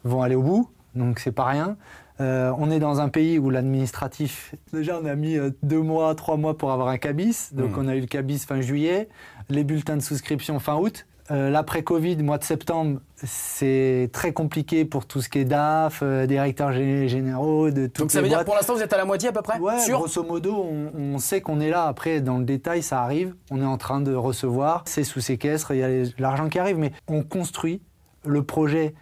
[0.03, 1.77] vont aller au bout, donc c'est pas rien.
[2.21, 6.13] Euh, on est dans un pays où l'administratif, déjà on a mis euh, deux mois,
[6.13, 7.79] trois mois pour avoir un cabis, donc Mmh.
[7.79, 9.09] on a eu le cabis fin juillet,
[9.49, 11.07] les bulletins de souscription fin août.
[11.31, 16.25] Euh, L'après-Covid, mois de septembre, c'est très compliqué pour tout ce qui est DAF, euh,
[16.25, 18.45] directeurs gé- généraux, de toutes Donc ça les veut dire boîtes.
[18.45, 19.99] que pour l'instant vous êtes à la moitié à peu près Ouais, Sûr?
[19.99, 21.85] grosso modo, on, on sait qu'on est là.
[21.85, 23.35] Après, dans le détail, ça arrive.
[23.51, 24.83] On est en train de recevoir.
[24.85, 25.71] C'est sous séquestre.
[25.71, 26.77] Il y a l'argent qui arrive.
[26.77, 27.81] Mais on construit
[28.25, 28.93] le projet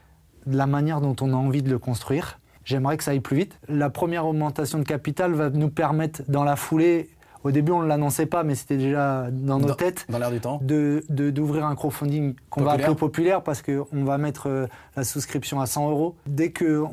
[0.46, 2.40] de la manière dont on a envie de le construire.
[2.66, 3.60] J'aimerais que ça aille plus vite.
[3.68, 7.10] La première augmentation de capital va nous permettre, dans la foulée,
[7.44, 10.32] au début on ne l'annonçait pas, mais c'était déjà dans nos Dans- têtes, Dans l'air
[10.32, 10.60] du temps.
[10.64, 12.86] de de- d'ouvrir un crowdfunding qu'on va Populaire.
[12.90, 16.16] appeler populaire parce qu'on va mettre euh, la souscription à 100 euros.
[16.28, 16.90] Dès qu'on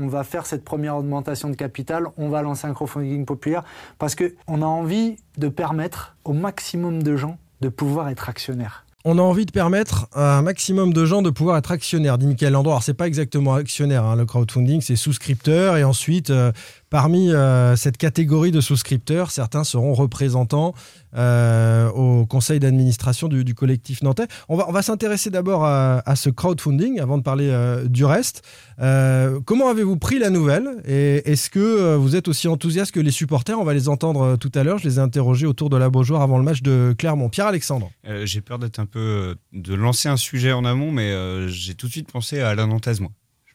[0.00, 3.62] on va faire cette première augmentation de capital, on va lancer un crowdfunding populaire
[3.98, 8.84] parce qu'on a envie de permettre au maximum de gens de pouvoir être actionnaires.
[9.04, 12.26] On a envie de permettre à un maximum de gens de pouvoir être actionnaires, dit
[12.28, 12.70] Michael Landreau.
[12.70, 15.76] Alors, c'est pas exactement actionnaire, hein, le crowdfunding, c'est souscripteur.
[15.76, 16.52] Et ensuite, euh,
[16.92, 20.74] parmi euh, cette catégorie de souscripteurs, certains seront représentants
[21.16, 24.26] euh, au conseil d'administration du, collectif nantais.
[24.50, 28.42] On va, s'intéresser d'abord à, ce crowdfunding avant de parler euh, du reste.
[28.78, 33.58] Comment avez-vous pris la nouvelle Et est-ce que vous êtes aussi enthousiaste que les supporters?
[33.58, 34.76] On va les entendre tout à l'heure.
[34.76, 37.30] Je les ai interrogés autour de la Beaujoire avant le match de Clermont.
[37.30, 37.90] Pierre-Alexandre.
[38.24, 39.36] J'ai peur d'être un peu.
[39.54, 41.14] de lancer un sujet en amont, mais
[41.48, 43.12] j'ai tout de suite pensé à la Nantaise, moi.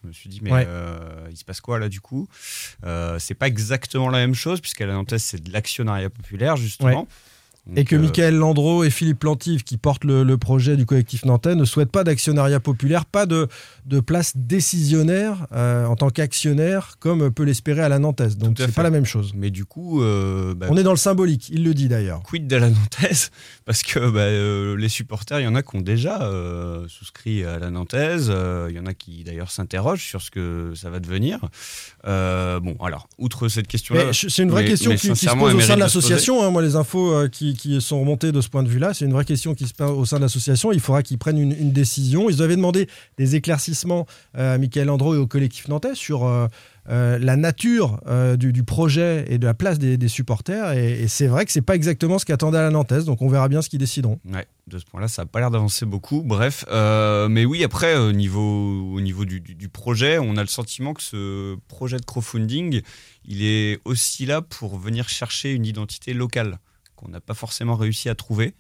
[0.08, 0.64] Je me suis dit, mais Ouais.
[0.66, 2.30] euh, il se passe quoi là du coup?
[2.86, 7.02] Euh, C'est pas exactement la même chose, puisqu'à la Nantaise, c'est de l'actionnariat populaire, justement.
[7.02, 7.08] Ouais.
[7.68, 10.86] Donc, Et que euh, Michael Landreau et Philippe Plantive, qui portent le, le projet du
[10.86, 13.48] collectif nantais, ne souhaitent pas d'actionnariat populaire, pas de,
[13.86, 18.38] de place décisionnaire euh, en tant qu'actionnaire, comme peut l'espérer à la nantaise.
[18.38, 19.34] Donc c'est pas la même chose.
[19.36, 20.02] Mais du coup.
[20.02, 22.22] euh, bah, On est dans le symbolique, il le dit d'ailleurs.
[22.24, 23.32] quid de la Nantaise?
[23.66, 26.32] Parce que bah, euh, les supporters, il y en a qui ont déjà
[26.88, 28.32] souscrit à la Nantaise.
[28.70, 31.40] Il y en a qui d'ailleurs s'interrogent sur ce que ça va devenir.
[32.08, 34.14] Euh, bon, alors, outre cette question-là.
[34.14, 36.42] C'est une vraie mais- question mais qui, qui se pose au sein de l'association.
[36.44, 36.50] hein.
[36.52, 39.12] moi, les infos euh, qui, qui sont remontées de ce point de vue-là, c'est une
[39.14, 40.72] vraie question qui se pose au sein de l'association.
[40.72, 42.30] Il faudra qu'ils prennent une, une décision.
[42.30, 42.88] Ils avaient demandé
[43.18, 44.06] des éclaircissements
[44.38, 46.26] euh, à Michael Landreau et au collectif nantais sur
[46.90, 50.72] euh, la nature euh, du, projet et de la place des, supporters.
[50.72, 53.62] Et, c'est vrai que c'est pas exactement ce qu'attendait la Nantes, donc on verra bien
[53.62, 54.20] ce qu'ils décideront.
[54.68, 56.24] De ce point-là, ça n'a pas l'air d'avancer beaucoup.
[56.24, 60.42] Bref, euh, mais oui, après, au niveau, au niveau du, du- du projet, on a
[60.42, 62.82] le sentiment que ce projet de crowdfunding,
[63.26, 66.60] il est aussi là pour venir chercher une identité locale
[66.96, 68.56] qu'on n'a pas forcément réussi à trouver.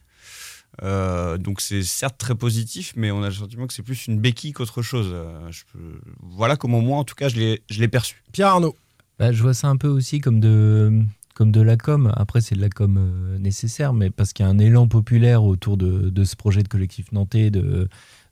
[0.83, 4.19] Euh, donc c'est certes très positif, mais on a le sentiment que c'est plus une
[4.19, 5.09] béquille qu'autre chose.
[5.11, 8.23] Euh, je peux- Voilà comment moi, en tout cas, je l'ai je l'ai perçu.
[8.31, 8.75] Pierre Arnaud.
[9.19, 11.01] Bah, je vois ça un peu aussi comme de,
[11.33, 12.13] comme de la com.
[12.15, 15.43] Après, c'est de la com euh, nécessaire, mais parce qu'il y a un élan populaire
[15.43, 17.87] autour de, de ce projet de collectif nantais, de,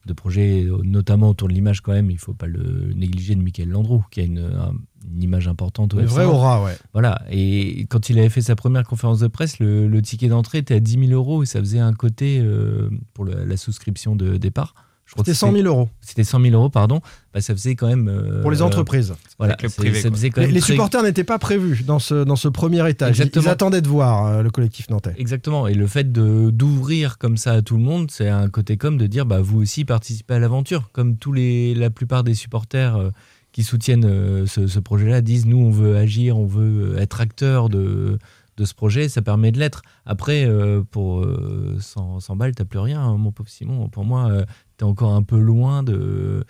[0.06, 2.12] de projet euh, notamment autour de l'image quand même.
[2.12, 4.74] Il faut pas le négliger de Michael Landreau, qui a une, un-
[5.14, 5.94] une image importante.
[5.94, 6.76] au Une vraie aura, ouais.
[6.94, 7.22] Voilà.
[7.32, 10.76] Et quand il avait fait sa première conférence de presse, le, le ticket d'entrée était
[10.76, 14.74] à 10 000 euros et ça faisait un côté euh, pour la souscription de départ.
[15.06, 15.88] Je crois que C'était 100 000 euros.
[16.02, 17.00] C'était 100 000 euros, pardon.
[17.34, 18.08] Bah, ça faisait quand même.
[18.08, 19.14] euh, Pour les entreprises.
[19.38, 19.56] Voilà.
[19.56, 22.36] privé, ça faisait quand Les, même les très- supporters n'étaient pas prévus dans ce, dans
[22.36, 23.20] ce premier étage.
[23.20, 25.14] Ils- attendaient de voir euh, le collectif nantais.
[25.18, 25.68] Exactement.
[25.68, 28.98] Et le fait de d'ouvrir comme ça à tout le monde, c'est un côté comme
[28.98, 30.90] de dire bah vous aussi participez à l'aventure.
[30.92, 33.10] Comme tous les la plupart des supporters euh,
[33.52, 37.70] qui soutiennent euh, ce, ce projet-là disent nous on veut agir, on veut être acteur
[37.70, 38.18] de
[38.58, 39.82] de ce projet, ça permet de l'être.
[40.06, 43.90] Après, euh, pour euh, 100, 100 balles, t'as plus rien, hein, mon pauvre Simon.
[43.90, 44.46] Pour moi, euh,
[44.78, 46.46] t'es encore un peu loin de.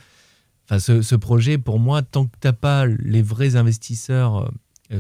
[0.66, 4.50] Enfin, ce, ce projet, pour moi, tant que t'as pas les vrais investisseurs euh,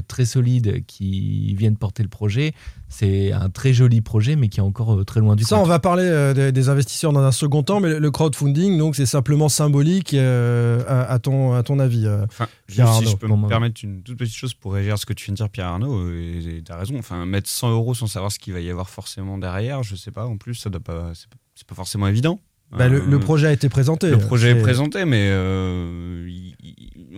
[0.08, 2.54] très solides qui viennent porter le projet,
[2.90, 5.66] c'est un très joli projet, mais qui est encore euh, très loin du Ça, compte.
[5.66, 8.78] on va parler euh, des, des investisseurs dans un second temps, mais le- le crowdfunding,
[8.78, 12.06] donc, c'est simplement symbolique euh, à, à ton, à ton avis.
[12.06, 14.74] euh, Enfin, Pierre juste si je peux Bon, me permettre une toute petite chose pour
[14.74, 16.98] réagir à ce que tu viens de dire, Pierre Arnaud, et tu as raison.
[16.98, 20.12] Enfin, mettre 100 euros sans savoir ce qu'il va y avoir forcément derrière, je sais
[20.12, 22.40] pas, en plus, ça doit pas, c'est pas, c'est pas forcément évident.
[22.72, 24.10] Bah, le, Euh, le projet a été présenté.
[24.10, 25.28] Le projet est présenté, mais.
[25.32, 26.28] euh,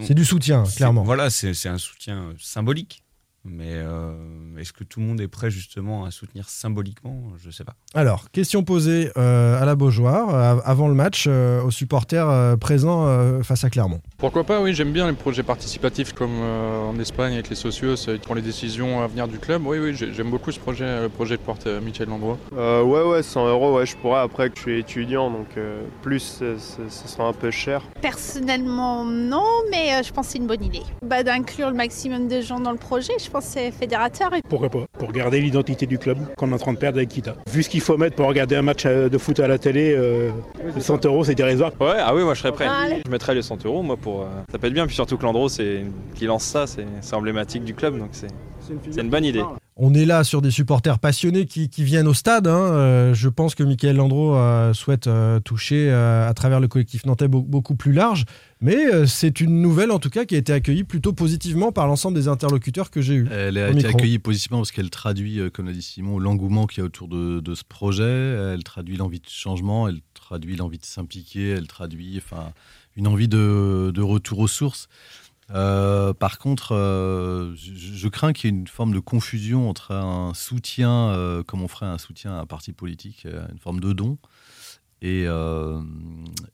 [0.04, 1.04] C'est du soutien, clairement.
[1.04, 3.04] Voilà, c'est un soutien symbolique.
[3.50, 4.14] Mais euh,
[4.58, 7.24] est-ce que tout le monde est prêt justement à soutenir symboliquement?
[7.44, 7.74] Je sais pas.
[7.94, 12.58] Alors, question posée euh, à la Beaujoire, euh, avant le match, euh, aux supporters euh,
[12.58, 14.02] présents euh, face à Clermont.
[14.18, 17.96] Pourquoi pas, oui, j'aime bien les projets participatifs comme euh, en Espagne avec les socios
[17.96, 19.66] qui prend les décisions à venir du club.
[19.66, 22.38] Oui, oui, j'ai- j'aime beaucoup ce projet, le projet que porte euh, Michel Landrois.
[22.54, 24.20] Euh, ouais, ouais, 100 euros, ouais, je pourrais.
[24.22, 27.82] Après, que je suis étudiant, donc euh, plus, ce ce sera un peu cher.
[28.02, 30.82] Personnellement, non, mais euh, je pense que c'est une bonne idée.
[31.04, 34.34] Bah, D'inclure le maximum de gens dans le projet, je pense que c'est fédérateur.
[34.34, 37.10] Et Pourquoi pas Pour garder l'identité du club qu'on est en train de perdre avec
[37.10, 37.36] Kita.
[37.52, 39.94] Vu ce qu'il faut mettre pour regarder un match euh, de foot à la télé,
[39.98, 40.32] euh,
[40.80, 41.72] 100 euros c'est dérisoire.
[41.80, 42.68] Ouais, ah oui, moi je serais prêt.
[42.68, 43.02] Allez.
[43.06, 44.22] Je mettrais les 100 euros, moi, pour.
[44.22, 45.84] euh, ça peut être bien, puis surtout que Landreau, c'est
[46.16, 48.28] qui lance ça, c'est c'est emblématique du club, donc c'est
[48.92, 49.44] c'est une bonne idée.
[49.80, 52.48] On est là sur des supporters passionnés qui, qui viennent au stade.
[52.48, 52.58] hein.
[52.58, 57.06] Euh, je pense que Michael Landreau euh, souhaite euh, toucher euh, à travers le collectif
[57.06, 58.26] nantais beau- beaucoup plus large.
[58.60, 61.86] Mais euh, c'est une nouvelle en tout cas qui a été accueillie plutôt positivement par
[61.86, 63.28] l'ensemble des interlocuteurs que j'ai eus.
[63.32, 63.92] Elle a été micro.
[63.98, 67.08] accueillie positivement parce qu'elle traduit, euh, comme l'a dit Simon, l'engouement qu'il y a autour
[67.08, 68.04] de, de ce projet.
[68.54, 72.52] Elle traduit l'envie de changement, elle traduit l'envie de s'impliquer, elle traduit enfin,
[72.96, 74.88] une envie de, de retour aux sources.
[75.54, 80.34] Euh, par contre, euh, je, crains qu'il y ait une forme de confusion entre un
[80.34, 84.18] soutien, euh, comme on ferait un soutien à un parti politique, une forme de don,
[85.04, 85.80] et, euh,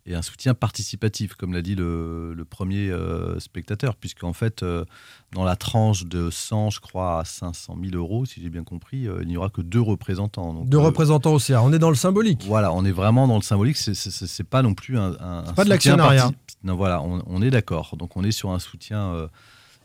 [0.06, 4.84] et un soutien participatif, comme l'a dit le, le premier euh, spectateur, puisqu'en fait, euh,
[5.32, 9.08] dans la tranche de 100, je crois, à 500 000 euros, si j'ai bien compris,
[9.08, 10.54] euh, il n'y aura que deux représentants.
[10.54, 11.64] Donc, Deux représentants au CA.
[11.64, 12.44] On est dans le symbolique.
[12.46, 13.78] Voilà, on est vraiment dans le symbolique.
[13.78, 15.14] C'est- pas non plus un.
[15.22, 16.32] un pas de l'actionnariat.
[16.66, 17.96] Non, voilà, on, on est d'accord.
[17.98, 19.30] Donc on est sur un soutien.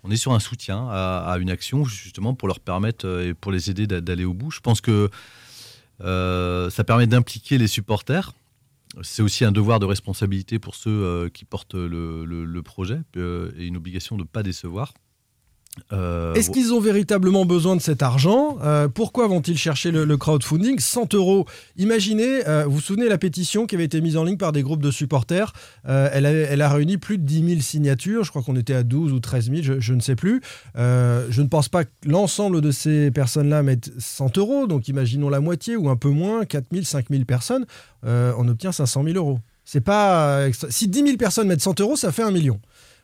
[0.02, 3.52] on est sur un soutien à, à une action justement pour leur permettre et pour
[3.52, 4.50] les aider d'a- d'aller au bout.
[4.50, 5.10] Je pense que
[6.00, 8.32] euh, ça permet d'impliquer les supporters.
[9.02, 13.66] C'est aussi un devoir de responsabilité pour ceux euh, qui portent le, projet euh, et
[13.66, 14.94] une obligation de ne pas décevoir.
[15.92, 18.58] Euh, Est-ce qu'ils ont véritablement besoin de cet argent?
[18.62, 20.78] Euh, Pourquoi vont-ils chercher le, le crowdfunding?
[20.78, 21.46] 100 euros.
[21.76, 24.62] Imaginez, euh, vous vous souvenez la pétition qui avait été mise en ligne par des
[24.62, 25.52] groupes de supporters?
[25.88, 28.24] Euh, elle, a, elle a réuni plus de 10 000 signatures.
[28.24, 30.40] Je crois qu'on était à 12 ou 13 000, je, je ne sais plus.
[30.76, 34.66] Euh, je ne pense pas que l'ensemble de ces personnes-là mettent 100 euros.
[34.66, 37.66] Donc imaginons la moitié ou un peu moins, 4 000, 5 000 personnes.
[38.06, 39.38] Euh, on obtient 500 000 euros.
[39.64, 42.58] C'est pas extra- Si 10 000 personnes mettent 100 euros, ça fait un million.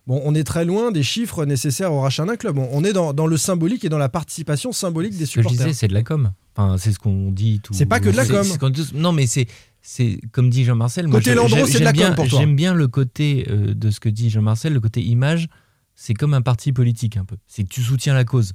[0.06, 2.58] Bon, on est très loin des chiffres nécessaires au rachat d'un club.
[2.58, 5.48] On- est dans, dans le symbolique et dans la participation symbolique des Ce que je
[5.48, 5.66] supporters.
[5.66, 6.32] disais, c'est de la com.
[6.54, 7.60] Enfin, c'est ce qu'on dit.
[7.62, 7.72] Tout...
[7.72, 8.46] C'est pas que de la com.
[8.94, 9.46] Non, mais c'est.
[9.86, 11.08] C'est comme dit Jean-Marcel.
[11.08, 12.38] Côté Landreau, c'est de la com pour toi.
[12.38, 15.48] J'aime bien le côté euh, de ce que dit Jean-Marcel, le côté image.
[15.94, 17.36] C'est comme un parti politique un peu.
[17.46, 18.52] C'est que tu soutiens la cause.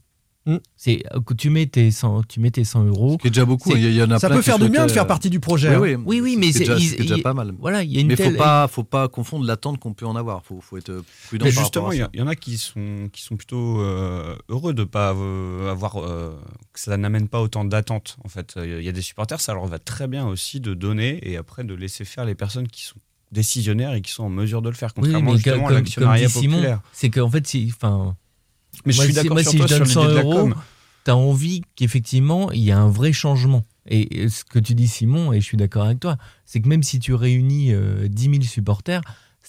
[0.75, 3.17] C'est euh, que tu mets tes 100, tu mets tes 100 euros.
[3.17, 3.69] qui est déjà beaucoup.
[3.71, 5.05] C'est- Il y, il y en a Ça plein peut faire du bien de faire
[5.05, 6.01] partie du projet, Oui, hein.
[6.05, 6.65] oui, Oui, oui, mais c'est
[6.97, 7.53] déjà, pas mal.
[7.59, 10.07] voilà, il y a une mais telle- faut pas, faut pas confondre l'attente qu'on peut
[10.07, 10.43] en avoir.
[10.43, 11.45] Faut, faut être prudent.
[11.45, 15.13] Mais justement, il y, en a qui sont, qui sont plutôt euh, heureux de pas
[15.13, 16.35] euh, avoir euh,
[16.73, 18.17] que ça n'amène pas autant d'attentes.
[18.23, 21.19] En fait, il y a des supporters, ça leur va très bien aussi de donner
[21.29, 22.95] et après de laisser faire les personnes qui sont
[23.31, 26.81] décisionnaires et qui sont en mesure de le faire, contrairement justement comme- à l'actionnariat populaire.
[26.91, 28.15] C'est qu'en fait, si, enfin.
[28.86, 30.23] Mais je suis d'accord moi, sur si toi je donne sur 100 l'idée de la
[30.23, 30.55] euros, com.
[31.03, 33.63] t'as envie qu'effectivement il y a un vrai changement.
[33.88, 36.67] Et et ce que tu dis, Simon, et je suis d'accord avec toi, c'est que
[36.67, 39.01] même si tu réunis euh, 10 000 supporters,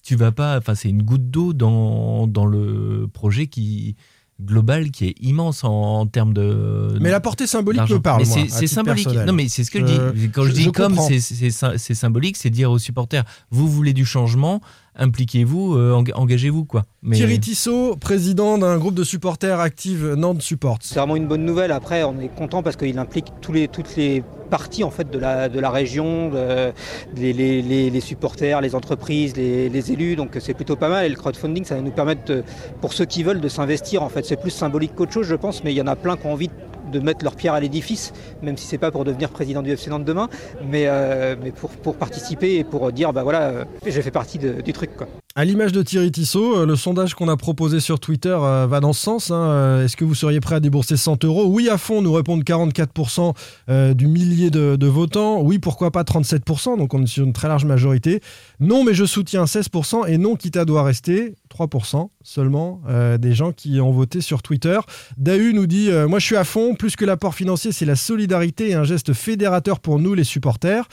[0.02, 0.56] tu vas pas.
[0.56, 3.96] Enfin, c'est une goutte d'eau dans, dans le projet qui
[4.42, 5.70] global qui est immense en,
[6.00, 6.96] en termes de.
[7.02, 9.04] Mais la portée symbolique me parle, moi, c'est- symbolique.
[9.04, 9.26] personnel.
[9.26, 10.30] Non, mais c'est ce que je, Je- dis.
[10.30, 14.06] Quand je, je- dis je comme, c'est symbolique, c'est dire aux supporters vous voulez du
[14.06, 14.62] changement,
[15.00, 16.84] impliquez-vous, euh, eng- engagez-vous, quoi.
[17.02, 20.78] Mais Thierry Tissot, président d'un groupe de supporters active Nantes Support.
[20.82, 21.72] C'est vraiment une bonne nouvelle.
[21.72, 25.18] Après, on est content parce qu'il implique tous les, toutes les parties en fait de
[25.18, 26.72] la, de la région, de-
[27.16, 30.16] les, les- les- les supporters, les entreprises, les, les élus.
[30.16, 31.06] Donc c'est plutôt pas mal.
[31.06, 32.44] Et le crowdfunding, ça va nous permettre, de-
[32.80, 34.02] pour ceux qui veulent, de s'investir.
[34.02, 35.64] En fait, c'est plus symbolique qu'autre chose, je pense.
[35.64, 36.52] Mais il y en a plein qui ont envie de
[36.98, 38.12] mettre leur pierre à l'édifice,
[38.42, 40.28] même si c'est pas pour devenir président du FC Nantes demain,
[40.66, 41.36] mais, euh,
[41.82, 44.90] pour, participer et pour dire bah voilà, euh, j'ai fait partie de- du truc.
[45.36, 48.80] À l'image de Thierry Tissot, euh, le sondage qu'on a proposé sur Twitter euh, va
[48.80, 49.30] dans ce sens.
[49.30, 49.36] hein.
[49.40, 51.44] Euh, Est-ce que vous seriez prêt à débourser 100 euros?
[51.46, 53.32] Oui, à fond, nous répondent 44%
[53.68, 55.40] euh, du millier de, votants.
[55.40, 58.20] Oui, pourquoi pas 37% Donc on est sur une très large majorité.
[58.58, 60.08] Non, mais je soutiens 16%.
[60.08, 62.82] Et non, Kita doit rester 3% seulement
[63.18, 64.78] des gens qui ont voté sur Twitter.
[65.16, 66.74] Dahu nous dit Moi, je suis à fond.
[66.74, 70.88] Plus que l'apport financier, c'est la solidarité et un geste fédérateur pour nous, les supporters.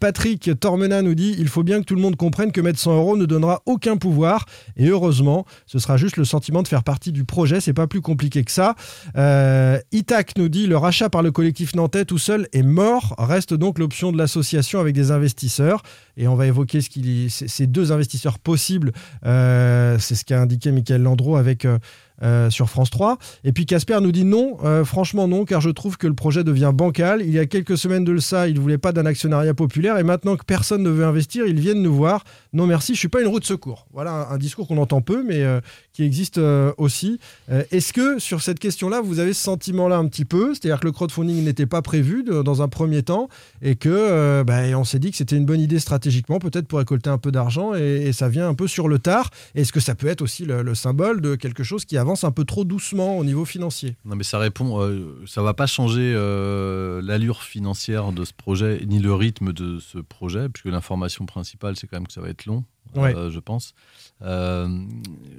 [0.00, 2.96] Patrick Tormena nous dit Il faut bien que tout le monde comprenne que mettre 100
[2.96, 4.46] euros ne donnera aucun pouvoir.
[4.76, 7.60] Et heureusement, ce sera juste le sentiment de faire partie du projet.
[7.60, 8.74] C'est pas plus compliqué que ça.
[9.16, 13.14] Euh, Itac nous dit Le rachat par le collectif nantais tout seul est mort.
[13.18, 15.82] Reste donc l'option de l'association avec des investisseurs.
[16.16, 18.92] Et on va évoquer ce qu'il ces deux investisseurs possibles.
[19.24, 21.64] Euh, c'est ce qu'a indiqué Michael Landreau avec.
[21.64, 21.78] euh,
[22.22, 23.18] euh, sur France 3.
[23.44, 26.44] Et puis Casper nous dit non, euh, franchement non, car je trouve que le projet
[26.44, 27.20] devient bancal.
[27.20, 30.02] Il y a quelques semaines de ça, il ne voulait pas d'un actionnariat populaire, et
[30.02, 32.24] maintenant que personne ne veut investir, ils viennent nous voir.
[32.54, 33.86] Non merci, je suis pas une roue de secours.
[33.92, 35.60] Voilà un, discours qu'on entend peu, mais euh,
[35.92, 36.40] qui existe
[36.78, 37.18] aussi.
[37.48, 40.54] Est-ce que sur cette question-là, vous avez ce sentiment-là un petit peu?
[40.54, 43.28] C'est-à-dire que le crowdfunding n'était pas prévu dans un premier temps,
[43.62, 47.10] et que bah, on s'est dit que c'était une bonne idée stratégiquement, peut-être pour récolter
[47.10, 49.30] un peu d'argent, et, ça vient un peu sur le tard.
[49.54, 52.30] Est-ce que ça peut être aussi le, le symbole de quelque chose qui avance un
[52.32, 54.80] peu trop doucement au niveau financier Non, mais ça répond.
[54.80, 59.78] euh, ça va pas changer euh, l'allure financière de ce projet ni le rythme de
[59.80, 63.14] ce projet, puisque l'information principale, c'est quand même que ça va être long, Ouais.
[63.14, 63.74] euh, je pense.
[64.22, 64.66] Euh,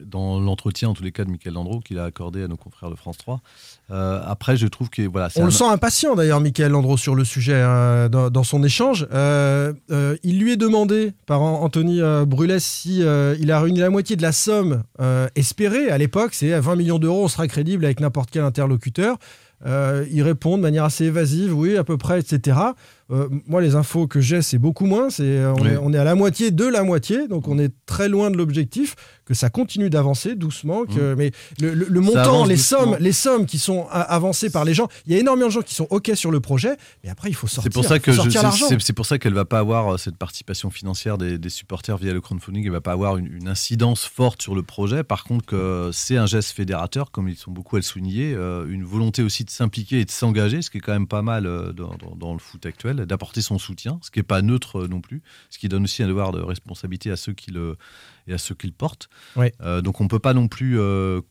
[0.05, 2.89] dans l'entretien, en tous les cas, de Michael Landreau, qu'il a accordé à nos confrères
[2.91, 3.41] de France 3.
[3.89, 7.15] Euh, après, je trouve que voilà, On un- le sent impatient d'ailleurs, Michael Landreau, sur
[7.15, 9.07] le sujet euh, dans, dans son échange.
[9.11, 9.73] Euh,
[10.23, 14.21] il lui est demandé par An- Anthony Brulès si il a réuni la moitié de
[14.21, 14.83] la somme
[15.35, 19.17] espérée à l'époque, c'est à 20 millions d'euros, on sera crédible avec n'importe quel interlocuteur.
[19.65, 22.57] Il répond de manière assez évasive, oui, à peu près, etc.
[23.09, 25.09] Euh, moi, les infos que j'ai, c'est beaucoup moins.
[25.09, 25.69] C'est, euh, on, Oui.
[25.69, 28.37] est, on est à la moitié de la moitié, donc on est très loin de
[28.37, 28.95] l'objectif.
[29.27, 32.05] Que ça continue d'avancer doucement, que, mais le, le- le Mm.
[32.05, 32.79] Ça montant, les doucement.
[32.79, 35.61] sommes, les sommes qui sont avancées par les gens, il y a énormément de gens
[35.61, 37.63] qui sont ok sur le projet, mais après il faut sortir.
[37.63, 38.11] C'est pour ça que
[38.79, 42.13] c'est- pour ça qu'elle va pas avoir euh, cette participation financière des, des supporters via
[42.13, 42.63] le crowdfunding.
[42.65, 45.03] Elle va pas avoir une, une incidence forte sur le projet.
[45.03, 48.65] Par contre, que c'est un geste fédérateur, comme ils sont beaucoup à le souligner, euh,
[48.69, 51.45] une volonté aussi de s'impliquer et de s'engager, ce qui est quand même pas mal
[51.47, 54.87] euh, dans, dans- dans le foot actuel, d'apporter son soutien, ce qui est pas neutre
[54.87, 57.75] non plus, ce qui donne aussi un devoir de responsabilité à ceux qui le
[58.27, 59.09] et à ceux qui le portent.
[59.35, 59.53] Ouais.
[59.61, 60.79] Euh, donc on peut pas non plus.
[60.79, 61.21] euh,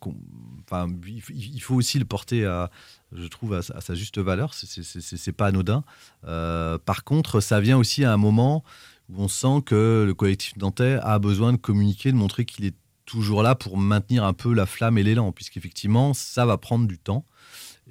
[0.69, 0.89] Enfin,
[1.33, 2.71] il faut aussi le porter à,
[3.13, 4.53] je trouve, à, sa- juste valeur.
[4.53, 5.85] C'est pas anodin.
[6.27, 8.65] Euh, par contre, ça vient aussi à un moment
[9.09, 12.75] où on sent que le collectif nantais a besoin de communiquer, de montrer qu'il est
[13.05, 16.99] toujours là pour maintenir un peu la flamme et l'élan, puisqu'effectivement, ça va prendre du
[16.99, 17.25] temps.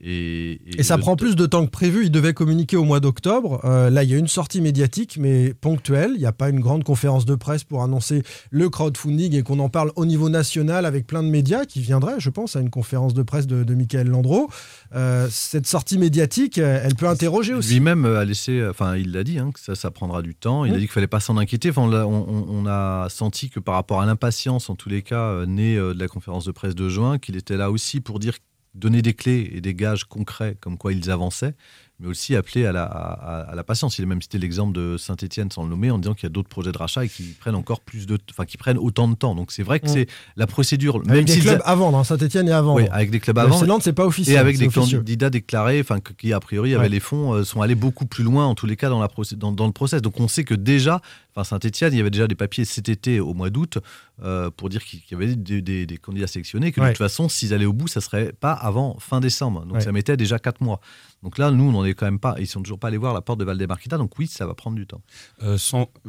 [0.01, 2.05] Et, Et ça prend plus de temps que prévu.
[2.05, 3.61] Il devait communiquer au mois d'octobre.
[3.63, 6.11] Euh, là, il y a une sortie médiatique, mais ponctuelle.
[6.15, 8.21] Il n'y a pas une grande conférence de presse pour annoncer
[8.51, 12.19] le crowdfunding et qu'on en parle au niveau national avec plein de médias qui viendraient,
[12.19, 14.49] je pense, à une conférence de presse de, de Michael Landreau.
[14.95, 17.73] Euh, cette sortie médiatique, euh, elle peut interroger aussi.
[17.73, 20.65] Lui-même a laissé, enfin, il l'a dit, hein, que ça, ça prendra du temps.
[20.65, 20.77] Il a Mm.
[20.79, 21.69] dit qu'il fallait pas s'en inquiéter.
[21.69, 25.97] Enfin, on, a senti que par rapport à l'impatience, en tous les cas, née de
[25.97, 28.33] la conférence de presse de juin, qu'il était là aussi pour dire
[28.75, 31.55] donner des clés et des gages concrets comme quoi ils avançaient.
[31.99, 33.97] Mais aussi appeler à la, à, à la patience.
[33.99, 36.29] Il a même cité l'exemple de Saint-Etienne sans le nommer en disant qu'il y a
[36.29, 39.15] d'autres projets de rachat et qui prennent encore plus de, enfin qui prennent autant de
[39.15, 39.33] temps.
[39.35, 39.93] Donc c'est vrai que Mm.
[39.93, 40.95] c'est la procédure.
[40.97, 42.81] Avec même des s'ils clubs a- à vendre, hein, Saint-Etienne est à vendre.
[42.81, 43.37] oui, avec des clubs.
[43.37, 44.97] FC Nantes, c'est pas officiel, Et avec des officieux.
[44.97, 46.89] candidats déclarés, enfin, qui a priori avaient Ouais.
[46.89, 49.35] les fonds, euh, sont allés beaucoup plus loin, en tous les cas, dans, la procé-
[49.35, 50.01] dans, dans le process.
[50.01, 51.01] Donc on sait que déjà,
[51.35, 53.77] enfin, Saint-Etienne, il y avait déjà des papiers cet été, au mois d'août,
[54.23, 56.87] euh, pour dire qu'il qu'il y avait des, des- des candidats sélectionnés, que Ouais.
[56.87, 59.65] de toute façon, s'ils allaient au bout, ça serait pas avant fin décembre.
[59.65, 59.81] Donc Ouais.
[59.81, 60.79] ça mettait déjà quatre mois.
[61.25, 62.35] Donc là, nous, on n'en est quand même pas.
[62.37, 63.97] Ils sont toujours pas allés voir la porte de Valdemarquita.
[63.97, 65.01] Donc oui, ça va prendre du temps.
[65.41, 65.57] Euh,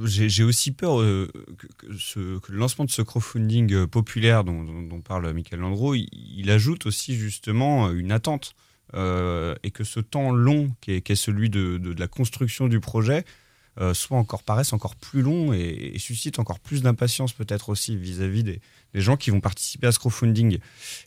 [0.04, 1.32] J'ai aussi peur euh,
[1.78, 7.14] que, le lancement de ce crowdfunding euh, populaire dont, parle Michael Landreau, il, ajoute aussi
[7.16, 8.54] justement une attente
[8.92, 13.24] et que ce temps long qui est, celui de la construction du projet
[13.78, 17.96] euh, soit encore paraisse encore plus long et, et suscite encore plus d'impatience peut-être aussi
[17.96, 18.60] vis-à-vis des,
[18.94, 20.58] des gens qui vont participer à ce crowdfunding.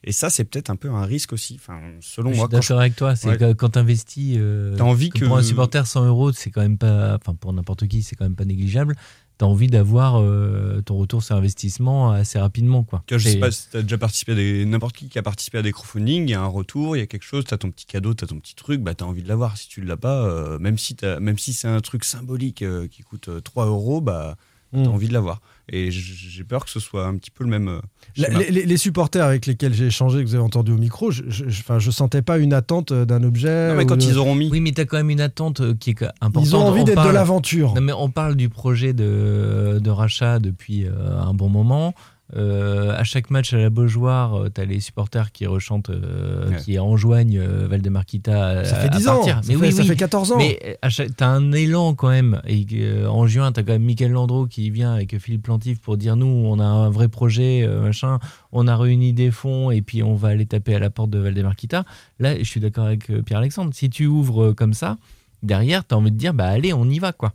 [0.04, 2.48] Et ça, c'est peut-être un peu un risque aussi, enfin, selon Je moi.
[2.48, 3.16] d'accord avec toi.
[3.16, 3.56] C'est Ouais.
[3.56, 4.38] quand tu investis.
[4.78, 7.16] T'as envie que- Pour un supporter, 100 euros, c'est quand même pas.
[7.16, 8.96] Enfin, pour n'importe qui, c'est quand même pas négligeable.
[9.40, 12.84] Tu as envie d'avoir euh, ton retour sur investissement assez rapidement.
[12.84, 13.04] Quoi.
[13.10, 14.66] Je sais pas si tu as déjà participé à des.
[14.66, 17.02] N'importe qui qui a participé à des crowdfunding, il y a un retour, il y
[17.02, 19.04] a quelque chose, tu as ton petit cadeau, tu as ton petit truc, bah, tu
[19.04, 19.58] as envie de l'avoir.
[19.58, 22.88] Si tu ne l'as pas, euh, même si, même si c'est un truc symbolique euh,
[22.88, 24.36] qui coûte euh, 3 euros, bah,
[24.74, 24.86] tu Mm.
[24.86, 25.42] as envie de l'avoir.
[25.72, 27.68] Et j'ai peur que ce soit un petit peu le même.
[27.68, 27.80] euh,
[28.18, 31.24] les, les- les supporters avec lesquels j'ai échangé, que vous avez entendu au micro, je,
[31.28, 33.70] je, je- enfin, je sentais pas une attente euh, d'un objet.
[33.84, 34.04] ou de-
[34.36, 34.50] mis.
[34.50, 36.46] Oui, mais tu as quand même une attente euh, qui est importante.
[36.46, 37.74] Ils ont envie On d'être de parle- l'aventure.
[37.76, 41.94] Non, mais on parle du projet de, de rachat depuis euh, un bon moment.
[42.36, 46.58] Euh, à chaque match à la Beaujoire, tu as les supporters qui rechantent, euh, Ouais.
[46.58, 49.40] qui enjoignent euh, Valdemarquita à, Ça fait à 10 ans, partir.
[49.44, 50.38] ça fait- ça fait 14 ans.
[50.38, 52.40] Mais tu as un élan quand même.
[52.48, 55.80] Et euh, en juin, tu as quand même Michael Landreau qui vient avec Philippe Plantif
[55.82, 58.20] pour dire nous, on a un vrai projet, euh, machin,
[58.52, 61.18] on a réuni des fonds et puis on va aller taper à la porte de
[61.20, 61.84] Valdemarquita.
[62.20, 63.72] Là, je suis d'accord avec euh, Pierre-Alexandre.
[63.74, 64.98] Si tu ouvres euh, comme ça,
[65.42, 67.34] derrière, tu as envie de dire bah allez, on y va quoi.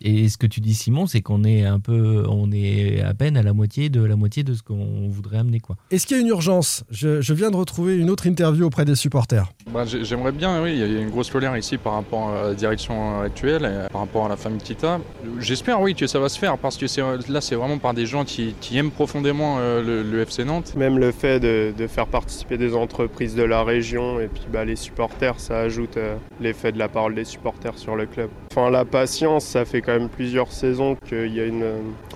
[0.00, 3.36] Et ce que tu dis Simon, c'est qu'on est un peu on est à peine
[3.36, 5.76] à la moitié de la moitié de ce qu'on voudrait amener quoi.
[5.90, 6.84] Est-ce qu'il y a une urgence?
[6.90, 9.46] Je, je viens de retrouver une autre interview auprès des supporters.
[9.72, 12.48] Bah, j'ai- J'aimerais bien, oui, il y a une grosse colère ici par rapport à
[12.48, 15.00] la direction actuelle, et par rapport à la famille Tita.
[15.38, 18.04] J'espère, oui, que ça va se faire, parce que c'est- là, c'est vraiment par des
[18.04, 20.74] gens qui, qui aiment profondément euh, le, le FC Nantes.
[20.76, 24.64] Même le fait de, de faire participer des entreprises de la région et puis bah,
[24.64, 28.28] les supporters, ça ajoute euh, l'effet de la parole des supporters sur le club.
[28.50, 31.66] Enfin, la patience, ça fait quand même plusieurs saisons qu'il y a une,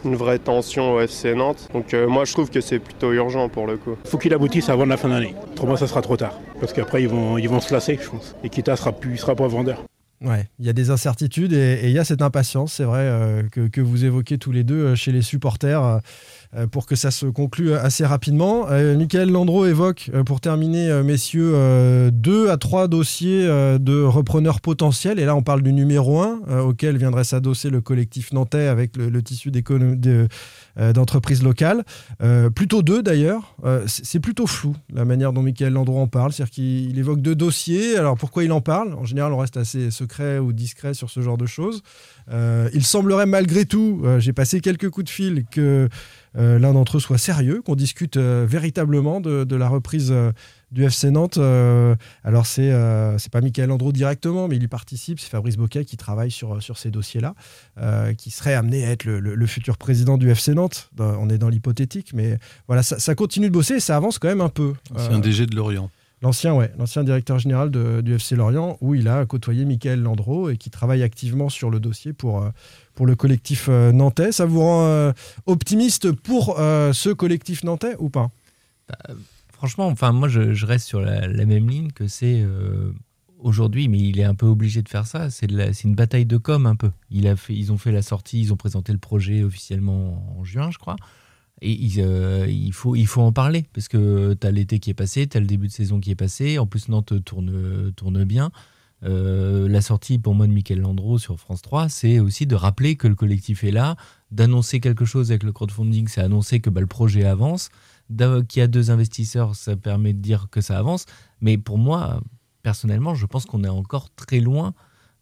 [0.07, 1.69] une vraie tension au FC Nantes.
[1.75, 3.95] Donc euh, moi, je trouve que c'est plutôt urgent pour le coup.
[4.07, 5.35] faut qu'il aboutisse avant la fin d'année.
[5.53, 6.41] Autrement, ça sera trop tard.
[6.61, 8.35] Parce qu'après, ils vont, ils vont se lasser, je pense.
[8.43, 9.85] Et Kita sera, plus, sera pas vendeur.
[10.23, 13.43] Ouais, il y a des incertitudes et il y a cette impatience, c'est vrai, euh,
[13.53, 16.01] que, que vous évoquez tous les deux euh, chez les supporters
[16.71, 18.67] pour que ça se conclue assez rapidement.
[18.71, 23.79] Euh, Michael Landreau évoque, euh, pour terminer, euh, messieurs, euh, deux à trois dossiers euh,
[23.79, 25.19] de repreneurs potentiels.
[25.19, 28.97] Et là, on parle du numéro un, euh, auquel viendrait s'adosser le collectif nantais avec
[28.97, 29.51] le, tissu
[30.79, 31.85] euh, d'entreprises locales.
[32.23, 33.55] Euh, plutôt deux d'ailleurs.
[33.65, 36.33] Euh, c'est plutôt flou la manière dont Michael Landreau en parle.
[36.33, 37.97] C'est-à-dire qu'il il évoque deux dossiers.
[37.97, 38.95] Alors pourquoi il en parle?
[38.95, 41.83] En général, on reste assez secret ou discret sur ce genre de choses.
[42.31, 45.89] Euh, il semblerait malgré tout, euh, j'ai passé quelques coups de fil, que euh,
[46.35, 50.33] l'un d'entre eux soit sérieux, qu'on discute euh, véritablement de, de la reprise euh,
[50.73, 51.39] du FC Nantes.
[51.39, 55.21] Euh, alors c'est euh, c'est pas Michael Landreau directement, mais il y participe.
[55.21, 57.35] C'est Fabrice Boquet qui travaille sur, sur ces dossiers-là,
[57.79, 60.91] euh, qui serait amené à être le, le- le futur président du FC Nantes.
[60.99, 64.29] On est dans l'hypothétique, mais voilà, ça, ça continue de bosser et ça avance quand
[64.29, 64.73] même un peu.
[64.97, 65.91] C'est Euh, un DG de Lorient.
[66.27, 70.51] L'ancien, ouais, l'ancien directeur général de- du FC Lorient, où il a côtoyé Michael Landreau
[70.51, 72.51] et qui travaille activement sur le dossier pour, euh,
[72.97, 74.33] pour le collectif euh, nantais.
[74.33, 75.13] Ça vous rend euh,
[75.47, 78.33] optimiste pour ce collectif nantais ou pas?
[79.53, 82.45] Franchement, enfin moi je, reste sur la, même ligne que c'est
[83.39, 85.31] aujourd'hui, mais il est un peu obligé de faire ça.
[85.31, 86.91] C'est une bataille de com un peu.
[87.09, 90.43] Il a fait, ils ont fait la sortie, ils ont présenté le projet officiellement en
[90.43, 90.97] juin, je crois.
[91.63, 94.95] Et euh, il, faut, il faut en parler parce que tu as l'été qui est
[94.95, 96.59] passé, tu as le début de saison qui est passé.
[96.59, 98.51] En plus, Nantes tourne, tourne bien.
[99.05, 102.97] Euh, la sortie pour moi de Michael Landreau sur France 3, c'est aussi de rappeler
[102.97, 103.97] que le collectif est là,
[104.31, 107.69] d'annoncer quelque chose avec le crowdfunding, c'est annoncer que bah, le projet avance,
[108.09, 111.07] qu'il y a deux investisseurs, ça permet de dire que ça avance.
[111.41, 112.23] Mais pour moi,
[112.63, 114.75] personnellement, je pense qu'on est encore très loin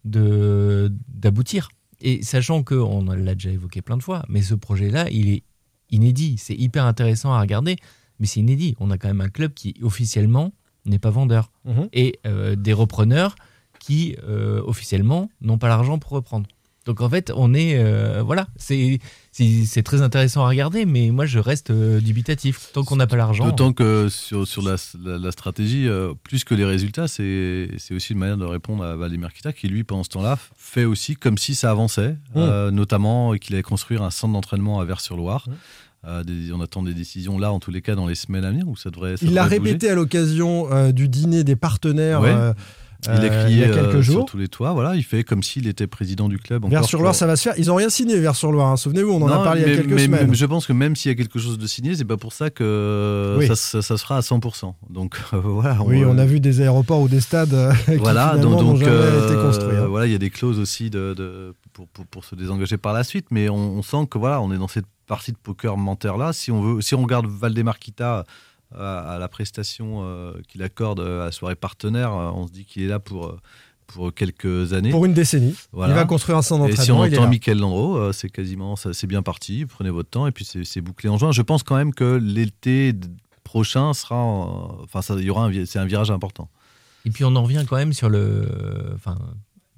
[0.05, 1.69] d'aboutir.
[2.01, 5.43] Et sachant que on l'a déjà évoqué plein de fois, mais ce projet-là, il est
[5.95, 6.37] inédit.
[6.39, 7.77] C'est hyper intéressant à regarder,
[8.21, 8.75] mais c'est inédit.
[8.81, 10.53] On a quand même un club qui officiellement
[10.87, 11.89] n'est pas vendeur Mhm.
[11.93, 13.35] et euh, des repreneurs
[13.81, 16.47] qui euh, officiellement n'ont pas l'argent pour reprendre.
[16.87, 17.79] Donc en fait, on est.
[17.79, 22.71] euh, voilà, c'est très intéressant à regarder, mais moi je reste euh, dubitatif.
[22.75, 23.47] Tant qu'on n'a pas l'argent.
[23.47, 28.13] D'autant que sur, sur la, la- la stratégie, euh, plus que les résultats, c'est aussi
[28.13, 31.39] une manière de répondre à Valdemar Kita qui, lui, pendant ce temps-là, fait aussi comme
[31.39, 35.47] si ça avançait, euh, notamment qu'il allait construire un centre d'entraînement à Vers-sur-Loire.
[35.49, 35.53] Euh,
[36.25, 38.69] des- on attend des décisions là, en tous les cas, dans les semaines à venir,
[38.69, 39.17] où ça devrait.
[39.17, 42.31] ça Il l'a répété à l'occasion euh, du dîner des partenaires Ouais.
[42.31, 42.53] euh,
[43.07, 44.15] Il a euh, crié il y a quelques euh, jours.
[44.21, 44.73] sur tous les toits.
[44.73, 46.65] Voilà, il fait comme s'il était président du club.
[46.71, 47.53] Vers sur Loire, ça va se faire.
[47.59, 48.69] Ils n'ont rien signé, Vers sur Loire.
[48.71, 48.77] hein.
[48.79, 50.27] Souvenez-vous, on en a parlé il y a quelques mais- semaines.
[50.31, 52.33] mais je pense que même s'il y a quelque chose de signé, c'est pas pour
[52.33, 53.47] ça que Oui.
[53.47, 54.75] ça, ça- ça sera à 100%.
[54.89, 55.77] Donc euh, voilà.
[55.85, 58.73] Oui, on a vu des aéroports ou des stades euh, qui Voilà, finalement donc, n'ont
[58.73, 59.77] donc, jamais euh, été construits.
[59.77, 59.87] hein.
[59.87, 62.95] voilà, il y a des clauses aussi de, de- pour, pour, pour se désengager par
[62.95, 65.77] la suite, mais on, on sent que voilà, on est dans cette partie de poker
[65.77, 66.33] menteur là.
[66.33, 68.25] Si on veut, si on regarde Valdemar Kita
[68.77, 72.65] à, à la prestation euh, qu'il accorde à la soirée partenaire, euh, on se dit
[72.65, 73.39] qu'il est là pour euh,
[73.87, 74.91] pour quelques années.
[74.91, 75.55] Pour une décennie.
[75.75, 77.29] Il va construire un centre Et si d'entraînement, on entend.
[77.29, 79.67] Michael Landreau, euh, c'est quasiment, ça, c'est bien parti.
[79.67, 81.33] Prenez votre temps et puis c'est bouclé en juin.
[81.33, 82.95] Je pense quand même que l'été
[83.45, 86.49] prochain sera, en- enfin, ça, il y aura c'est un virage important.
[87.05, 88.49] Et puis on en revient quand même sur le.
[88.95, 89.19] Enfin,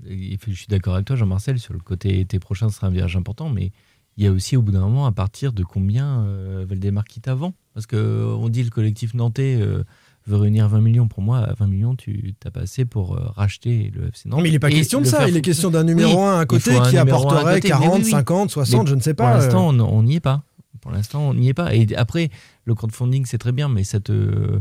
[0.05, 3.17] je suis d'accord avec toi, Jean-Marcel, sur le côté été prochain, ce sera un virage
[3.17, 3.73] important, mais
[4.17, 7.29] il y a aussi au bout d'un moment à partir de combien euh, Valdemar quitte
[7.29, 7.53] avant?
[7.75, 9.85] Parce qu'on dit le collectif nantais euh,
[10.27, 11.07] veut réunir 20 millions.
[11.09, 14.39] Pour moi, à 20 millions, tu t'as pas assez pour euh, racheter le FC Nantes.
[14.39, 15.19] Non, mais il n'est pas question de ça.
[15.19, 17.95] faire Il est question d'un numéro Oui, un à côté qui apporterait côté, mais 40,
[17.99, 18.11] oui, oui.
[18.11, 19.31] 50, 60, Mais je ne sais pas.
[19.31, 19.83] Pour l'instant, euh.
[19.83, 20.43] on n'y est pas.
[20.81, 21.75] Pour l'instant, on n'y est pas.
[21.75, 22.31] Et après,
[22.65, 24.13] le crowdfunding, c'est très bien, mais ça te.
[24.13, 24.61] euh,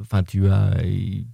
[0.00, 0.76] Enfin, tu as.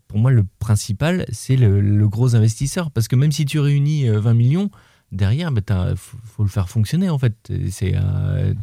[0.09, 2.91] Pour moi, le principal, c'est le, le gros investisseur.
[2.91, 4.71] Parce que même si tu réunis euh, 20 millions,
[5.13, 7.35] derrière, il faut, faut le faire fonctionner, en fait.
[7.71, 7.93] C'est.
[7.95, 8.55] euh,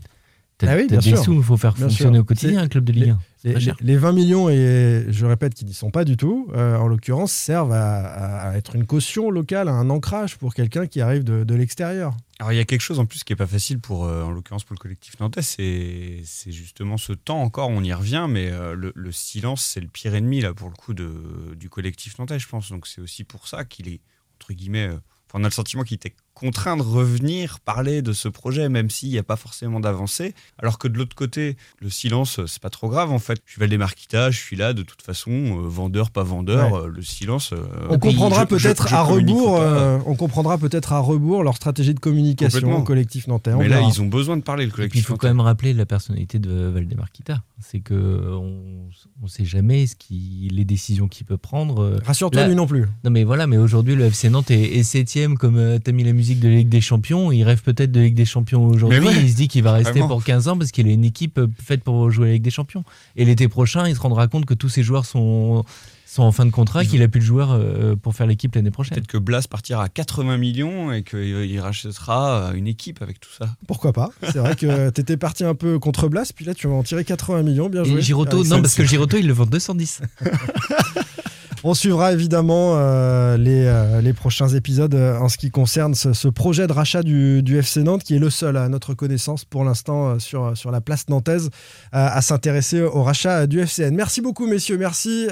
[0.57, 1.17] T'as Ah oui, des sûr.
[1.23, 2.21] sous, il faut faire Bien fonctionner sûr.
[2.21, 3.19] au quotidien un club de Ligue 1.
[3.37, 6.75] C'est Les, les 20 millions, et je répète qu'ils n'y sont pas du tout, euh,
[6.75, 11.23] en l'occurrence, servent à, à être une caution locale, un ancrage pour quelqu'un qui arrive
[11.23, 12.13] de, de l'extérieur.
[12.39, 14.31] Alors il y a quelque chose en plus qui est pas facile pour, euh, en
[14.31, 18.49] l'occurrence pour le collectif nantais, c'est c'est justement ce temps encore, on y revient, mais
[18.51, 21.09] euh, le, le silence c'est le pire ennemi là pour le coup de,
[21.57, 22.69] du collectif nantais, je pense.
[22.69, 24.01] Donc c'est aussi pour ça qu'il est
[24.41, 24.97] entre guillemets, euh,
[25.33, 29.09] on a le sentiment qu'il était contraint de revenir parler de ce projet, même s'il
[29.09, 30.33] n'y a pas forcément d'avancée.
[30.57, 33.41] Alors que de l'autre côté, le silence, euh, c'est pas trop grave en fait.
[33.45, 36.79] Je suis Valdemar Kita, je suis là de toute façon, euh, vendeur, pas vendeur, Ouais.
[36.79, 37.51] euh, le silence.
[37.53, 37.57] euh,
[37.89, 42.77] On comprendra peut-être à rebours, euh, on comprendra peut-être à rebours leur stratégie de communication
[42.77, 43.51] au collectif nantais.
[43.53, 45.21] on Mais là, ils ont besoin de parler, le Et puis, collectif il faut nantais.
[45.21, 47.41] quand même rappeler la personnalité de Valdemar Kita.
[47.61, 48.87] C'est que on
[49.23, 51.99] ne sait jamais ce qui, les décisions qu'il peut prendre.
[52.05, 52.85] Rassure-toi, lui non plus.
[53.03, 56.03] Non, mais voilà, mais aujourd'hui, le FC Nantes est, est septième, comme tu as mis
[56.03, 57.31] la musique de la Ligue des Champions.
[57.31, 58.99] Il rêve peut-être de Ligue des Champions aujourd'hui.
[58.99, 60.07] Ouais, il se dit qu'il va rester vraiment.
[60.07, 62.51] pour 15 ans parce qu'il a une équipe euh, faite pour jouer la Ligue des
[62.51, 62.83] Champions.
[63.15, 65.63] Et l'été prochain, il se rendra compte que tous ses joueurs sont,
[66.05, 68.71] sont en fin de contrat, qu'il a plus de joueurs euh, pour faire l'équipe l'année
[68.71, 68.95] prochaine.
[68.95, 73.31] Peut-être que Blas partira à 80 millions et qu'il il rachètera une équipe avec tout
[73.37, 73.55] ça.
[73.67, 74.09] Pourquoi pas?
[74.23, 77.03] C'est vrai que t'étais parti un peu contre Blas, puis là tu vas en tirer
[77.03, 77.99] 80 millions, bien joué.
[77.99, 80.01] Et Giroto, non, parce que Giroto, il le vend 210.
[81.63, 86.27] On suivra évidemment euh, les, euh, les prochains épisodes euh, en ce qui concerne ce,
[86.29, 90.19] projet de rachat du, FC Nantes, qui est le seul à notre connaissance pour l'instant
[90.19, 91.49] sur, sur la place nantaise
[91.91, 93.93] à s'intéresser au rachat du FCN.
[93.93, 95.27] Merci beaucoup messieurs, merci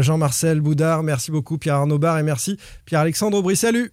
[0.00, 3.56] Jean-Marcel Boudard, merci beaucoup Pierre Arnaud Bar et merci Pierre-Alexandre Aubry.
[3.56, 3.92] Salut